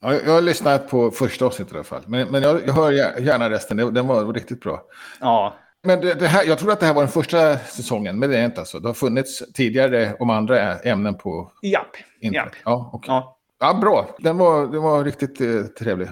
Ja, 0.00 0.14
jag 0.14 0.32
har 0.32 0.40
lyssnat 0.40 0.88
på 0.88 1.10
första 1.10 1.46
avsnittet 1.46 1.72
i 1.72 1.76
alla 1.76 1.84
fall. 1.84 2.02
Men, 2.06 2.28
men 2.28 2.42
jag, 2.42 2.60
jag 2.66 2.72
hör 2.72 2.92
gärna 3.20 3.50
resten. 3.50 3.94
Den 3.94 4.06
var 4.06 4.32
riktigt 4.32 4.60
bra. 4.60 4.82
Ja. 5.20 5.54
Men 5.82 6.00
det, 6.00 6.14
det 6.14 6.26
här, 6.26 6.44
jag 6.44 6.58
tror 6.58 6.72
att 6.72 6.80
det 6.80 6.86
här 6.86 6.94
var 6.94 7.02
den 7.02 7.10
första 7.10 7.58
säsongen, 7.58 8.18
men 8.18 8.30
det 8.30 8.38
är 8.38 8.44
inte 8.44 8.60
alltså. 8.60 8.80
Det 8.80 8.88
har 8.88 8.94
funnits 8.94 9.42
tidigare 9.54 10.14
om 10.18 10.30
andra 10.30 10.78
ämnen 10.78 11.14
på 11.14 11.52
Japp. 11.62 11.96
internet. 12.20 12.52
Japp. 12.54 12.62
Ja, 12.64 12.90
okay. 12.92 13.14
ja. 13.14 13.38
ja, 13.60 13.74
bra. 13.74 14.16
Den 14.18 14.38
var, 14.38 14.66
den 14.66 14.82
var 14.82 15.04
riktigt 15.04 15.40
eh, 15.40 15.62
trevlig. 15.78 16.08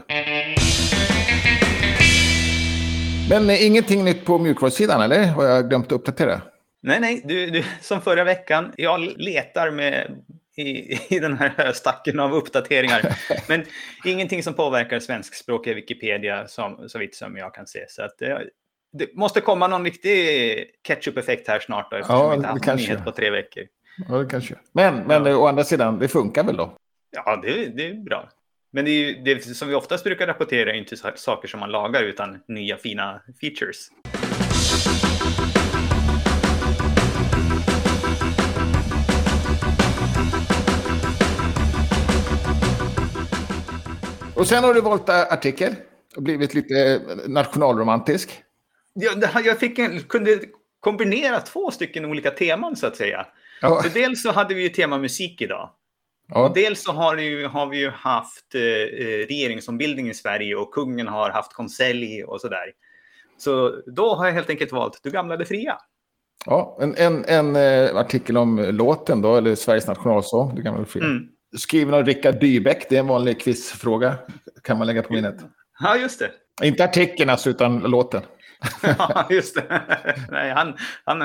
Men 3.30 3.50
eh, 3.50 3.66
ingenting 3.66 4.04
nytt 4.04 4.24
på 4.24 4.38
mjukvarusidan, 4.38 5.02
eller? 5.02 5.26
Har 5.26 5.44
jag 5.44 5.68
glömt 5.68 5.86
att 5.86 5.92
uppdatera? 5.92 6.40
Nej, 6.82 7.00
nej. 7.00 7.22
Du, 7.24 7.50
du, 7.50 7.64
som 7.80 8.00
förra 8.00 8.24
veckan. 8.24 8.72
Jag 8.76 9.00
letar 9.00 9.70
med 9.70 10.22
i, 10.56 10.98
i 11.16 11.18
den 11.18 11.36
här 11.36 11.52
höstacken 11.56 12.20
av 12.20 12.34
uppdateringar. 12.34 13.18
Men 13.48 13.64
ingenting 14.04 14.42
som 14.42 14.54
påverkar 14.54 15.00
svenskspråkiga 15.00 15.74
Wikipedia 15.74 16.46
som, 16.46 16.88
så 16.88 16.98
vitt 16.98 17.14
som 17.14 17.36
jag 17.36 17.54
kan 17.54 17.66
se. 17.66 17.84
Så 17.88 18.02
att 18.02 18.18
det, 18.18 18.42
det 18.92 19.14
måste 19.14 19.40
komma 19.40 19.66
någon 19.66 19.84
riktig 19.84 20.70
ketchup-effekt 20.82 21.48
här 21.48 21.60
snart 21.60 21.90
då, 21.90 21.96
eftersom 21.96 22.20
ja, 22.20 22.28
vi 22.28 22.36
inte 22.36 22.48
haft 22.48 22.66
nyhet 22.66 23.04
på 23.04 23.12
tre 23.12 23.30
veckor. 23.30 23.62
Ja, 24.08 24.18
det 24.18 24.30
kanske. 24.30 24.54
Men, 24.72 24.94
men 24.96 25.26
ja. 25.26 25.36
å 25.36 25.46
andra 25.46 25.64
sidan, 25.64 25.98
det 25.98 26.08
funkar 26.08 26.44
väl 26.44 26.56
då? 26.56 26.76
Ja, 27.10 27.40
det, 27.42 27.66
det 27.76 27.86
är 27.86 27.94
bra. 27.94 28.28
Men 28.76 28.84
det, 28.84 28.90
är 28.90 29.34
det 29.34 29.54
som 29.54 29.68
vi 29.68 29.74
oftast 29.74 30.04
brukar 30.04 30.26
rapportera 30.26 30.70
är 30.70 30.74
inte 30.74 30.96
saker 31.16 31.48
som 31.48 31.60
man 31.60 31.70
lagar 31.70 32.02
utan 32.02 32.42
nya 32.48 32.76
fina 32.76 33.22
features. 33.40 33.90
Och 44.34 44.46
sen 44.46 44.64
har 44.64 44.74
du 44.74 44.80
valt 44.80 45.08
artikel 45.08 45.74
och 46.16 46.22
blivit 46.22 46.54
lite 46.54 47.00
nationalromantisk. 47.26 48.42
Ja, 48.94 49.40
jag 49.44 49.58
fick 49.58 49.78
en, 49.78 50.00
kunde 50.00 50.40
kombinera 50.80 51.40
två 51.40 51.70
stycken 51.70 52.04
olika 52.04 52.30
teman 52.30 52.76
så 52.76 52.86
att 52.86 52.96
säga. 52.96 53.26
Ja. 53.60 53.82
Så 53.82 53.88
dels 53.88 54.22
så 54.22 54.32
hade 54.32 54.54
vi 54.54 54.62
ju 54.62 54.68
tema 54.68 54.98
musik 54.98 55.42
idag. 55.42 55.70
Ja. 56.28 56.48
Och 56.48 56.54
dels 56.54 56.82
så 56.82 56.92
har, 56.92 57.16
ju, 57.16 57.46
har 57.46 57.66
vi 57.66 57.78
ju 57.78 57.90
haft 57.90 58.54
eh, 58.54 58.60
eh, 58.60 59.26
regeringsombildning 59.26 60.08
i 60.08 60.14
Sverige 60.14 60.56
och 60.56 60.74
kungen 60.74 61.08
har 61.08 61.30
haft 61.30 61.52
konselj 61.52 62.24
och 62.24 62.40
sådär. 62.40 62.72
Så 63.38 63.82
då 63.86 64.14
har 64.14 64.26
jag 64.26 64.32
helt 64.32 64.50
enkelt 64.50 64.72
valt 64.72 65.00
Du 65.02 65.10
gamla, 65.10 65.36
det 65.36 65.44
fria. 65.44 65.78
Ja, 66.46 66.78
en, 66.80 66.94
en, 66.96 67.24
en 67.24 67.56
eh, 67.56 67.96
artikel 67.96 68.36
om 68.36 68.58
låten 68.58 69.22
då, 69.22 69.36
eller 69.36 69.54
Sveriges 69.54 69.86
nationalsång, 69.86 70.54
Du 70.54 70.62
gamla, 70.62 70.80
det 70.80 70.86
fria. 70.86 71.04
Mm 71.04 71.28
skriven 71.56 71.94
av 71.94 72.04
Rickard 72.04 72.40
Dybeck. 72.40 72.86
Det 72.88 72.96
är 72.96 73.00
en 73.00 73.06
vanlig 73.06 73.40
quizfråga. 73.40 74.18
Kan 74.62 74.78
man 74.78 74.86
lägga 74.86 75.02
på 75.02 75.12
minnet. 75.12 75.36
Ja, 75.80 75.96
just 75.96 76.18
det. 76.18 76.30
Inte 76.66 76.84
artikeln 76.84 77.30
alltså, 77.30 77.50
utan 77.50 77.78
låten. 77.78 78.22
ja, 78.98 79.26
just 79.30 79.54
det. 79.54 79.82
Nej, 80.30 80.50
han, 80.50 80.76
han, 81.04 81.20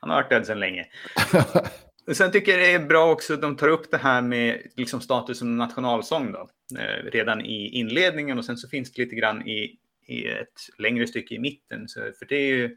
han 0.00 0.10
har 0.10 0.16
varit 0.16 0.30
död 0.30 0.46
sedan 0.46 0.60
länge. 0.60 0.86
Sen 2.12 2.32
tycker 2.32 2.52
jag 2.52 2.60
det 2.60 2.72
är 2.72 2.86
bra 2.86 3.12
också 3.12 3.34
att 3.34 3.42
de 3.42 3.56
tar 3.56 3.68
upp 3.68 3.90
det 3.90 3.96
här 3.96 4.22
med 4.22 4.62
liksom 4.76 5.00
status 5.00 5.38
som 5.38 5.56
nationalsång 5.56 6.32
då, 6.32 6.48
eh, 6.78 7.10
redan 7.10 7.40
i 7.40 7.68
inledningen 7.68 8.38
och 8.38 8.44
sen 8.44 8.56
så 8.56 8.68
finns 8.68 8.92
det 8.92 9.02
lite 9.02 9.16
grann 9.16 9.48
i, 9.48 9.78
i 10.06 10.26
ett 10.26 10.78
längre 10.78 11.06
stycke 11.06 11.34
i 11.34 11.38
mitten. 11.38 11.88
Så, 11.88 12.00
för 12.18 12.26
det 12.26 12.36
är 12.36 12.46
ju 12.46 12.76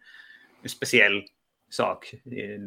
en 0.64 0.70
speciell 0.70 1.24
sak, 1.70 2.14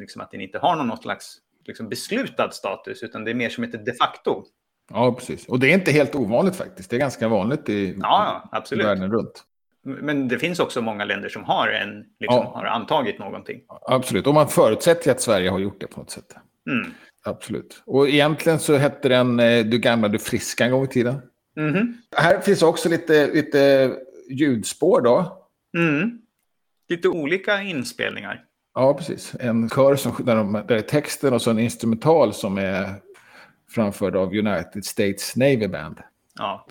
liksom 0.01 0.23
att 0.23 0.31
den 0.31 0.41
inte 0.41 0.59
har 0.59 0.77
någon 0.77 0.99
slags 0.99 1.37
liksom 1.65 1.89
beslutad 1.89 2.51
status, 2.51 3.03
utan 3.03 3.25
det 3.25 3.31
är 3.31 3.35
mer 3.35 3.51
som 3.51 3.65
ett 3.65 3.85
de 3.87 3.93
facto. 3.93 4.45
Ja, 4.91 5.13
precis. 5.13 5.49
Och 5.49 5.61
det 5.61 5.71
är 5.71 5.75
inte 5.75 5.93
helt 5.93 6.15
ovanligt 6.15 6.57
faktiskt. 6.57 6.91
Det 6.91 6.97
är 6.97 7.01
ganska 7.01 7.29
vanligt 7.29 7.69
i, 7.69 7.97
ja, 8.01 8.49
absolut. 8.53 8.87
världen 8.87 9.13
runt. 9.13 9.45
Men 9.83 10.29
det 10.29 10.39
finns 10.39 10.61
också 10.61 10.83
många 10.83 11.05
länder 11.05 11.29
som 11.29 11.45
har, 11.45 11.69
en, 11.69 12.05
liksom, 12.21 12.37
ja. 12.45 12.53
har 12.55 12.65
antagit 12.65 13.19
någonting. 13.19 13.61
Absolut, 13.69 14.27
och 14.27 14.35
man 14.35 14.49
förutsätter 14.49 15.11
att 15.11 15.21
Sverige 15.21 15.51
har 15.51 15.59
gjort 15.59 15.81
det 15.81 15.87
på 15.87 16.01
något 16.01 16.11
sätt. 16.11 16.37
Mm. 16.69 16.91
Absolut. 17.25 17.83
Och 17.87 18.09
egentligen 18.09 18.59
så 18.59 18.77
hette 18.77 19.09
den 19.09 19.41
eh, 19.41 19.65
Du 19.65 19.79
gamla, 19.79 20.09
du 20.09 20.19
friska 20.19 20.65
en 20.65 20.71
gång 20.71 20.85
i 20.85 20.89
tiden. 20.89 21.21
Mm. 21.57 21.95
Här 22.17 22.41
finns 22.41 22.63
också 22.63 22.89
lite, 22.89 23.27
lite 23.27 23.93
ljudspår 24.31 25.01
då. 25.01 25.45
Mm. 25.77 26.19
Lite 26.89 27.09
olika 27.09 27.63
inspelningar. 27.63 28.45
Ja, 28.75 28.95
precis. 28.95 29.35
En 29.41 29.69
kör 29.69 29.97
som, 29.97 30.25
där, 30.25 30.37
de, 30.37 30.53
där 30.53 30.77
är 30.77 30.81
texten 30.81 31.35
och 31.35 31.43
så 31.43 31.51
en 31.51 31.59
instrumental 31.59 32.35
som 32.35 32.59
är 32.59 32.95
framförd 33.71 34.17
av 34.17 34.35
United 34.35 34.85
States 34.85 35.37
Navy 35.37 35.69
Band. 35.69 35.99
Ja. 36.39 36.67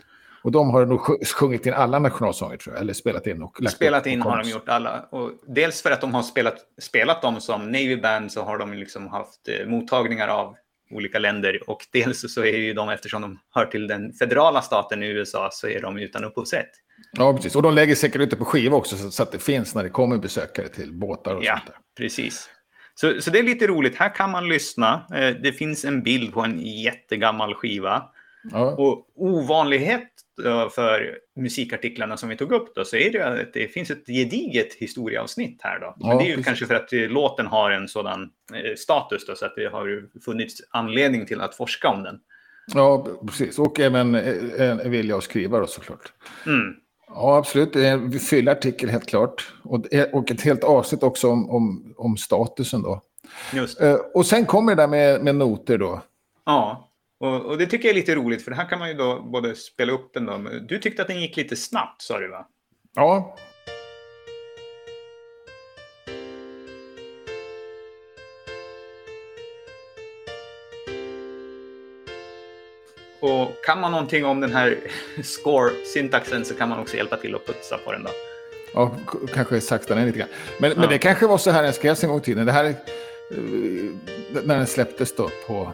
Och 0.48 0.52
de 0.54 0.70
har 0.70 0.86
nog 0.86 1.00
sj- 1.00 1.26
sjungit 1.26 1.66
in 1.66 1.74
alla 1.74 2.00
nationalsånger 2.00 2.58
tror 2.58 2.76
jag, 2.76 2.82
eller 2.82 2.94
spelat 2.94 3.28
in 3.28 3.42
och 3.44 3.58
Spelat 3.70 4.06
in 4.08 4.22
på 4.22 4.30
har 4.30 4.44
de 4.44 4.50
gjort 4.50 4.70
alla. 4.70 5.06
Och 5.12 5.32
dels 5.48 5.82
för 5.82 5.92
att 5.92 6.02
de 6.02 6.14
har 6.14 6.24
spelat, 6.24 6.56
spelat 6.82 7.22
dem 7.22 7.42
som 7.42 7.66
Navy 7.66 7.96
Band 7.98 8.32
så 8.32 8.44
har 8.44 8.58
de 8.58 8.74
liksom 8.74 9.08
haft 9.08 9.48
eh, 9.48 9.68
mottagningar 9.68 10.28
av 10.28 10.56
olika 10.92 11.20
länder. 11.20 11.70
Och 11.70 11.78
dels 11.94 12.34
så 12.34 12.42
är 12.42 12.58
ju 12.58 12.74
de, 12.74 12.90
eftersom 12.90 13.22
de 13.22 13.40
hör 13.56 13.66
till 13.66 13.88
den 13.88 14.14
federala 14.14 14.62
staten 14.62 15.04
i 15.04 15.08
USA, 15.08 15.50
så 15.52 15.68
är 15.68 15.82
de 15.82 15.98
utan 15.98 16.24
upphovsrätt. 16.24 16.70
Ja, 17.12 17.34
precis. 17.34 17.56
Och 17.56 17.62
de 17.62 17.74
lägger 17.74 17.96
säkert 17.96 18.22
ut 18.22 18.30
det 18.30 18.36
på 18.36 18.46
skiva 18.46 18.78
också 18.78 18.96
så, 18.98 19.12
så 19.12 19.24
att 19.24 19.32
det 19.32 19.40
finns 19.40 19.76
när 19.76 19.84
det 19.84 19.90
kommer 19.90 20.18
besökare 20.18 20.68
till 20.68 20.94
båtar 20.94 21.36
och 21.36 21.44
Ja, 21.44 21.54
sånt 21.58 21.66
där. 21.68 21.76
precis. 22.04 22.50
Så, 22.96 23.22
så 23.22 23.32
det 23.32 23.40
är 23.40 23.44
lite 23.44 23.68
roligt. 23.68 23.96
Här 23.96 24.16
kan 24.16 24.32
man 24.32 24.50
lyssna. 24.50 25.06
Eh, 25.16 25.36
Det 25.44 25.52
finns 25.54 25.86
en 25.86 26.04
bild 26.04 26.34
på 26.34 26.42
en 26.42 26.60
jättegammal 26.62 27.54
skiva. 27.56 28.04
Ja. 28.52 28.72
Och 28.72 29.08
ovanlighet 29.16 30.08
eh, 30.46 30.70
för 30.70 31.18
musikartiklarna 31.36 32.18
som 32.18 32.30
vi 32.30 32.38
tog 32.38 32.52
upp 32.52 32.76
då, 32.76 32.86
så 32.86 32.96
är 32.96 33.12
det 33.12 33.26
att 33.28 33.54
det 33.54 33.68
finns 33.68 33.92
ett 33.92 34.08
gediget 34.08 34.74
historieavsnitt 34.74 35.60
här 35.64 35.80
då. 35.80 35.96
Men 36.00 36.10
Ja, 36.10 36.18
det 36.18 36.24
är 36.24 36.28
ju 36.28 36.32
precis. 36.32 36.46
kanske 36.46 36.66
för 36.66 36.76
att 36.76 36.92
låten 36.92 37.48
har 37.48 37.72
en 37.72 37.88
sådan 37.88 38.30
eh, 38.54 38.76
status 38.78 39.26
då, 39.28 39.36
så 39.36 39.46
att 39.46 39.56
det 39.56 39.66
har 39.72 40.04
funnits 40.26 40.62
anledning 40.70 41.26
till 41.26 41.42
att 41.42 41.56
forska 41.56 41.88
om 41.90 42.04
den. 42.04 42.20
ja, 42.74 43.08
precis. 43.28 43.60
Och 43.60 43.80
även 43.80 44.16
eh, 44.16 44.70
en 44.70 44.92
vilja 44.92 45.18
att 45.18 45.24
skriva 45.24 45.60
då 45.60 45.68
såklart. 45.68 46.14
Mm. 46.46 46.74
Ja, 47.10 47.38
absolut. 47.38 47.74
Det 47.74 47.88
är 47.88 47.94
en 47.94 48.12
fyllig 48.12 48.52
artikel 48.52 48.90
helt 48.90 49.06
klart. 49.08 49.54
Och, 49.64 49.94
ett 50.32 50.42
helt 50.42 50.64
avsnitt 50.64 51.04
också 51.04 51.30
om, 51.30 51.50
om, 51.50 51.94
om 51.98 52.18
statusen 52.18 52.82
då. 52.82 53.02
Just. 53.54 53.80
Och 54.14 54.26
sen 54.26 54.46
kommer 54.46 54.76
det 54.76 54.82
där 54.82 54.88
med, 54.88 55.24
med 55.24 55.36
noter 55.36 55.78
då. 55.78 56.02
Ja, 56.46 56.87
och, 57.20 57.46
och 57.46 57.58
det 57.58 57.66
tycker 57.66 57.88
jag 57.88 57.92
är 57.96 58.00
lite 58.00 58.16
roligt 58.16 58.44
för 58.44 58.52
här 58.52 58.70
kan 58.70 58.80
man 58.80 58.88
ju 58.90 58.94
då 58.94 59.22
både 59.22 59.56
spela 59.56 59.94
upp 59.94 60.14
den 60.14 60.26
då. 60.26 60.38
Du 60.68 60.80
tyckte 60.80 61.02
att 61.02 61.08
den 61.08 61.22
gick 61.22 61.38
lite 61.38 61.56
snabbt 61.56 62.02
sa 62.02 62.20
du 62.20 62.28
va? 62.28 62.48
Ja, 62.96 63.38
Och 73.20 73.66
kan 73.66 73.82
man 73.82 73.92
någonting 73.92 74.26
om 74.26 74.40
den 74.40 74.52
här 74.54 74.78
score-syntaxen 75.24 76.44
så 76.46 76.54
kan 76.54 76.70
man 76.70 76.80
också 76.80 76.98
hjälpa 76.98 77.18
till 77.18 77.36
att 77.36 77.46
putsa 77.46 77.78
på 77.78 77.92
den 77.92 78.04
då. 78.04 78.10
ja 78.74 78.96
kanske 79.34 79.62
sakta 79.62 79.96
ner 79.96 80.06
lite 80.06 80.18
grann. 80.18 80.30
Men, 80.60 80.72
Ja. 80.72 80.78
men 80.80 80.90
det 80.90 80.98
kanske 80.98 81.28
var 81.28 81.38
så 81.38 81.52
här 81.52 81.64
den 81.64 81.74
skrevs 81.74 82.04
en 82.04 82.10
gång 82.10 82.20
i 82.20 82.22
tiden. 82.22 82.46
Det 82.46 82.52
här, 82.52 82.66
eh, 82.66 82.76
när 84.44 84.58
den 84.58 84.68
släpptes 84.68 85.16
då 85.16 85.30
på... 85.48 85.74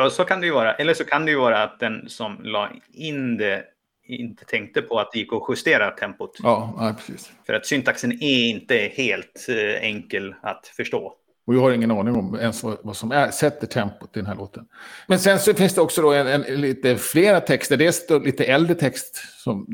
Ja, 0.00 0.10
så 0.10 0.24
kan 0.24 0.40
det 0.40 0.46
ju 0.46 0.52
vara. 0.52 0.74
Eller 0.74 0.94
så 0.94 1.04
kan 1.04 1.24
det 1.24 1.30
ju 1.30 1.38
vara 1.38 1.62
att 1.62 1.80
den 1.80 2.08
som 2.08 2.38
la 2.42 2.70
in 2.92 3.36
det 3.36 3.64
inte 4.06 4.44
tänkte 4.44 4.82
på 4.82 4.98
att 4.98 5.12
det 5.12 5.18
gick 5.18 5.32
att 5.32 5.42
justera 5.48 5.90
tempot. 5.90 6.38
Ja, 6.42 6.74
ja 6.78 6.94
precis. 6.98 7.32
För 7.46 7.52
att 7.52 7.66
syntaxen 7.66 8.12
är 8.12 8.48
inte 8.48 8.74
helt 8.74 9.46
eh, 9.48 9.84
enkel 9.84 10.34
att 10.42 10.66
förstå. 10.66 11.14
Och 11.46 11.54
jag 11.54 11.60
har 11.60 11.70
ingen 11.70 11.90
aning 11.90 12.16
om 12.16 12.34
ens 12.34 12.62
vad, 12.62 12.96
som 12.96 13.12
är, 13.12 13.30
sätter 13.30 13.66
tempot 13.66 14.16
i 14.16 14.20
den 14.20 14.26
här 14.26 14.34
låten. 14.34 14.66
Men 15.06 15.18
sen 15.18 15.38
så 15.38 15.54
finns 15.54 15.74
det 15.74 15.80
också 15.80 16.02
då 16.02 16.12
en, 16.12 16.26
en, 16.26 16.60
lite 16.60 16.96
flera 16.96 17.40
texter. 17.40 17.76
Dels 17.76 18.06
lite 18.24 18.44
äldre 18.44 18.74
text, 18.74 19.24
som 19.36 19.66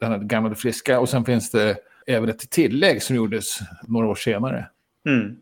den 0.00 0.12
här 0.12 0.18
gamla 0.18 0.50
och 0.50 0.58
friska. 0.58 1.00
Och 1.00 1.08
sen 1.08 1.24
finns 1.24 1.50
det 1.50 1.76
även 2.06 2.28
ett 2.28 2.50
tillägg 2.50 3.02
som 3.02 3.16
gjordes 3.16 3.58
några 3.82 4.06
år 4.06 4.14
senare. 4.14 4.68
Mm. 5.06 5.36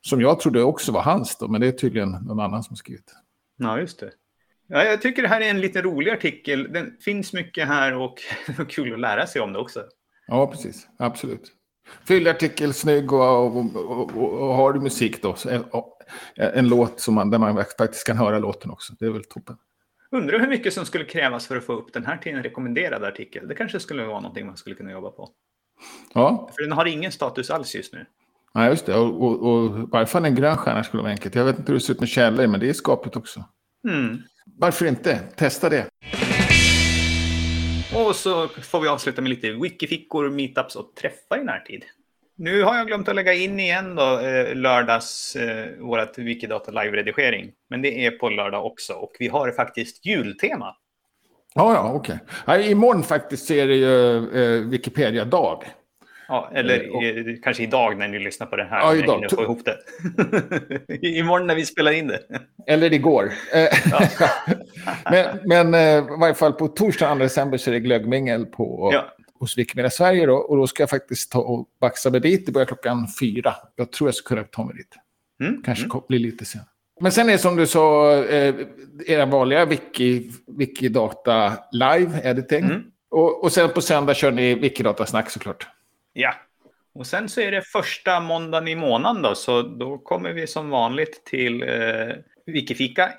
Som 0.00 0.20
jag 0.20 0.40
trodde 0.40 0.62
också 0.62 0.92
var 0.92 1.02
hans 1.02 1.36
då, 1.38 1.48
men 1.48 1.60
det 1.60 1.66
är 1.66 1.72
tydligen 1.72 2.10
någon 2.10 2.40
annan 2.40 2.62
som 2.62 2.76
skrivit. 2.76 3.12
Ja, 3.56 3.80
just 3.80 4.00
det. 4.00 4.10
Ja, 4.66 4.84
jag 4.84 5.02
tycker 5.02 5.22
det 5.22 5.28
här 5.28 5.40
är 5.40 5.50
en 5.50 5.60
lite 5.60 5.82
rolig 5.82 6.10
artikel. 6.10 6.72
Det 6.72 6.92
finns 7.00 7.32
mycket 7.32 7.68
här 7.68 7.94
och 7.94 8.18
kul 8.68 8.94
att 8.94 9.00
lära 9.00 9.26
sig 9.26 9.42
om 9.42 9.52
det 9.52 9.58
också. 9.58 9.84
Ja, 10.26 10.46
precis. 10.46 10.88
Absolut. 10.98 11.52
Fyllig 12.08 12.30
artikel, 12.30 12.74
snygg 12.74 13.12
och, 13.12 13.56
och, 13.56 13.76
och, 13.76 14.14
och, 14.14 14.54
har 14.54 14.72
du 14.72 14.80
musik 14.80 15.22
då. 15.22 15.34
Så 15.34 15.48
en, 15.48 15.62
och, 15.62 15.98
en 16.36 16.68
låt 16.68 17.00
som 17.00 17.14
man, 17.14 17.30
där 17.30 17.38
man 17.38 17.64
faktiskt 17.78 18.06
kan 18.06 18.16
höra 18.16 18.38
låten 18.38 18.70
också. 18.70 18.94
Det 18.98 19.06
är 19.06 19.10
väl 19.10 19.24
toppen. 19.24 19.56
Undrar 20.10 20.40
hur 20.40 20.48
mycket 20.48 20.74
som 20.74 20.86
skulle 20.86 21.04
krävas 21.04 21.46
för 21.46 21.56
att 21.56 21.64
få 21.64 21.72
upp 21.72 21.92
den 21.92 22.06
här 22.06 22.16
till 22.16 22.34
en 22.34 22.42
rekommenderad 22.42 23.04
artikel. 23.04 23.48
Det 23.48 23.54
kanske 23.54 23.80
skulle 23.80 24.04
vara 24.04 24.20
någonting 24.20 24.46
man 24.46 24.56
skulle 24.56 24.76
kunna 24.76 24.92
jobba 24.92 25.10
på. 25.10 25.30
Ja, 26.14 26.50
För 26.54 26.62
den 26.62 26.72
har 26.72 26.86
ingen 26.86 27.12
status 27.12 27.50
alls 27.50 27.74
just 27.74 27.92
nu. 27.92 28.06
Ja 28.54 28.68
just 28.68 28.86
det. 28.86 28.94
Och, 28.94 29.22
och, 29.22 29.42
och 29.42 29.78
i 29.78 29.86
varje 29.92 30.06
fall 30.06 30.24
en 30.24 30.34
grön 30.34 30.56
stjärna 30.56 30.84
skulle 30.84 31.02
vara 31.02 31.12
enkelt. 31.12 31.34
Jag 31.34 31.44
vet 31.44 31.58
inte 31.58 31.72
hur 31.72 31.78
det 31.78 31.84
ser 31.84 31.92
ut 31.92 32.00
med 32.00 32.08
källor, 32.08 32.46
men 32.46 32.60
det 32.60 32.68
är 32.68 32.72
skapligt 32.72 33.16
också. 33.16 33.44
Mm. 33.88 34.18
Varför 34.58 34.86
inte? 34.86 35.18
Testa 35.36 35.68
det. 35.68 35.86
Och 37.94 38.16
så 38.16 38.48
får 38.48 38.80
vi 38.80 38.88
avsluta 38.88 39.22
med 39.22 39.28
lite 39.30 39.52
wikifickor, 39.52 40.30
meetups 40.30 40.76
och 40.76 40.94
träffar 40.94 41.40
i 41.40 41.44
närtid. 41.44 41.84
Nu 42.38 42.62
har 42.62 42.76
jag 42.76 42.86
glömt 42.86 43.08
att 43.08 43.14
lägga 43.14 43.34
in 43.34 43.60
igen 43.60 43.94
då 43.94 44.18
eh, 44.20 44.54
lördags 44.54 45.36
eh, 45.36 45.78
vårt 45.78 46.18
Wikidata 46.18 46.70
live-redigering. 46.70 47.52
Men 47.70 47.82
det 47.82 48.06
är 48.06 48.10
på 48.10 48.28
lördag 48.28 48.66
också 48.66 48.92
och 48.92 49.12
vi 49.18 49.28
har 49.28 49.50
faktiskt 49.52 50.06
jultema. 50.06 50.76
Ja, 51.54 51.74
ja, 51.74 51.92
okej. 51.92 52.18
Ja, 52.46 52.58
imorgon 52.58 53.02
faktiskt 53.02 53.46
så 53.46 53.54
är 53.54 53.66
det 53.66 53.74
ju 53.74 54.16
eh, 54.16 54.68
Wikipedia-dag. 54.68 55.64
Ja, 56.28 56.50
eller 56.54 56.84
Eh, 56.84 56.90
och- 56.90 57.04
eh, 57.04 57.24
kanske 57.42 57.62
idag 57.62 57.98
när 57.98 58.08
ni 58.08 58.18
lyssnar 58.18 58.46
på 58.46 58.56
det 58.56 58.64
här. 58.64 58.78
Ja, 58.80 58.94
jag 58.94 59.04
idag. 59.04 59.30
få 59.30 59.42
ihop 59.42 59.60
det. 59.64 59.76
Imorgon 61.08 61.46
när 61.46 61.54
vi 61.54 61.66
spelar 61.66 61.92
in 61.92 62.06
det. 62.06 62.20
Eller 62.66 62.92
igår. 62.92 63.32
Men 65.10 65.38
men 65.44 65.74
eh, 65.74 66.14
i 66.14 66.18
varje 66.20 66.34
fall 66.34 66.52
på 66.52 66.68
torsdag 66.68 67.08
2 67.14 67.18
december 67.18 67.58
så 67.58 67.70
är 67.70 67.74
det 67.74 67.80
glöggmingel 67.80 68.46
på, 68.46 68.90
Ja. 68.92 69.04
hos 69.38 69.58
Wikimedia 69.58 69.90
Sverige. 69.90 70.26
Då, 70.26 70.34
och 70.34 70.56
då 70.56 70.66
ska 70.66 70.82
jag 70.82 70.90
faktiskt 70.90 71.32
ta 71.32 71.38
och 71.40 71.66
baxa 71.80 72.10
mig 72.10 72.20
dit. 72.20 72.46
Det 72.46 72.52
börjar 72.52 72.66
klockan 72.66 73.06
fyra. 73.20 73.54
Jag 73.76 73.92
tror 73.92 74.08
jag 74.08 74.14
ska 74.14 74.28
kunna 74.28 74.44
ta 74.44 74.64
mig 74.64 74.74
dit. 74.76 74.94
Mm. 75.48 75.62
Kanske 75.62 75.84
Mm. 75.84 76.00
blir 76.08 76.18
lite 76.18 76.44
sen. 76.44 76.60
Men 77.00 77.12
sen 77.12 77.28
är 77.28 77.32
det 77.32 77.38
som 77.38 77.56
du 77.56 77.66
sa, 77.66 78.14
eh, 78.24 78.54
era 79.06 79.26
vanliga 79.26 79.64
Wiki, 79.64 80.30
Wikidata 80.58 81.52
live 81.72 82.20
editing. 82.24 82.64
Mm. 82.64 82.82
Och, 83.10 83.44
och 83.44 83.52
sen 83.52 83.68
på 83.70 83.80
söndag 83.80 84.14
kör 84.14 84.30
ni 84.32 84.54
Wikidata-snack 84.54 85.30
såklart. 85.30 85.66
Ja. 86.18 86.34
Och 86.94 87.06
sen 87.06 87.28
så 87.28 87.40
är 87.40 87.50
det 87.50 87.62
första 87.62 88.20
måndagen 88.20 88.68
i 88.68 88.74
månaden 88.74 89.22
då, 89.22 89.34
så 89.34 89.62
då 89.62 89.98
kommer 89.98 90.32
vi 90.32 90.46
som 90.46 90.70
vanligt 90.70 91.24
till 91.24 91.62
eh, 91.62 92.14
Wikifika 92.46 93.12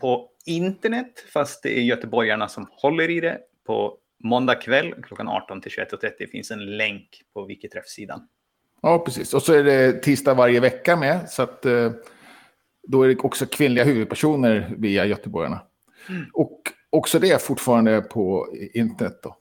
på 0.00 0.30
internet, 0.44 1.24
fast 1.32 1.62
det 1.62 1.78
är 1.78 1.82
göteborgarna 1.82 2.48
som 2.48 2.66
håller 2.70 3.10
i 3.10 3.20
det. 3.20 3.38
På 3.66 3.98
måndag 4.24 4.54
kväll 4.54 4.94
klockan 5.02 5.28
18 5.28 5.60
till 5.60 5.72
21.30 5.72 6.26
finns 6.26 6.50
en 6.50 6.76
länk 6.76 7.22
på 7.34 7.44
Wikiträff-sidan. 7.44 8.28
Ja, 8.82 8.98
precis. 8.98 9.34
Och 9.34 9.42
så 9.42 9.52
är 9.52 9.64
det 9.64 9.92
tisdag 9.92 10.34
varje 10.34 10.60
vecka 10.60 10.96
med. 10.96 11.30
Så 11.30 11.42
att 11.42 11.66
eh, 11.66 11.92
då 12.82 13.02
är 13.02 13.08
det 13.08 13.16
också 13.16 13.46
kvinnliga 13.46 13.84
huvudpersoner 13.84 14.74
via 14.78 15.04
Göteborgarna. 15.04 15.60
Och 16.32 16.60
också 16.90 17.18
det 17.18 17.42
fortfarande 17.42 18.00
på 18.02 18.48
internet 18.74 19.20
då. 19.22 19.36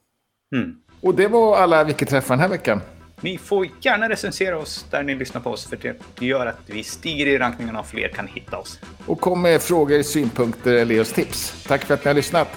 Mm. 0.55 0.81
Och 1.01 1.15
det 1.15 1.27
var 1.27 1.57
alla 1.57 1.83
Wikiträffar 1.83 2.35
den 2.35 2.41
här 2.41 2.49
veckan. 2.49 2.81
Ni 3.25 3.37
får 3.37 3.67
gärna 3.81 4.09
recensera 4.09 4.57
oss 4.57 4.85
där 4.89 5.03
ni 5.03 5.15
lyssnar 5.15 5.41
på 5.41 5.49
oss, 5.49 5.67
för 5.69 5.77
det 6.19 6.25
gör 6.25 6.45
att 6.45 6.59
vi 6.65 6.83
stiger 6.83 7.27
i 7.27 7.37
rankningarna 7.37 7.79
och 7.79 7.87
fler 7.87 8.07
kan 8.07 8.27
hitta 8.27 8.57
oss. 8.57 8.79
Och 9.05 9.21
kom 9.21 9.41
med 9.41 9.61
frågor, 9.61 10.03
synpunkter 10.03 10.73
eller 10.73 11.01
oss 11.01 11.13
tips. 11.13 11.63
Tack 11.67 11.85
för 11.85 11.93
att 11.93 12.03
ni 12.03 12.09
har 12.09 12.15
lyssnat. 12.15 12.47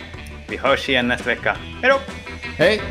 Vi 0.49 0.57
hörs 0.57 0.89
igen 0.89 1.09
nästa 1.09 1.27
vecka. 1.27 1.57
Hej 1.83 1.91
då! 1.91 2.01
Hej! 2.57 2.83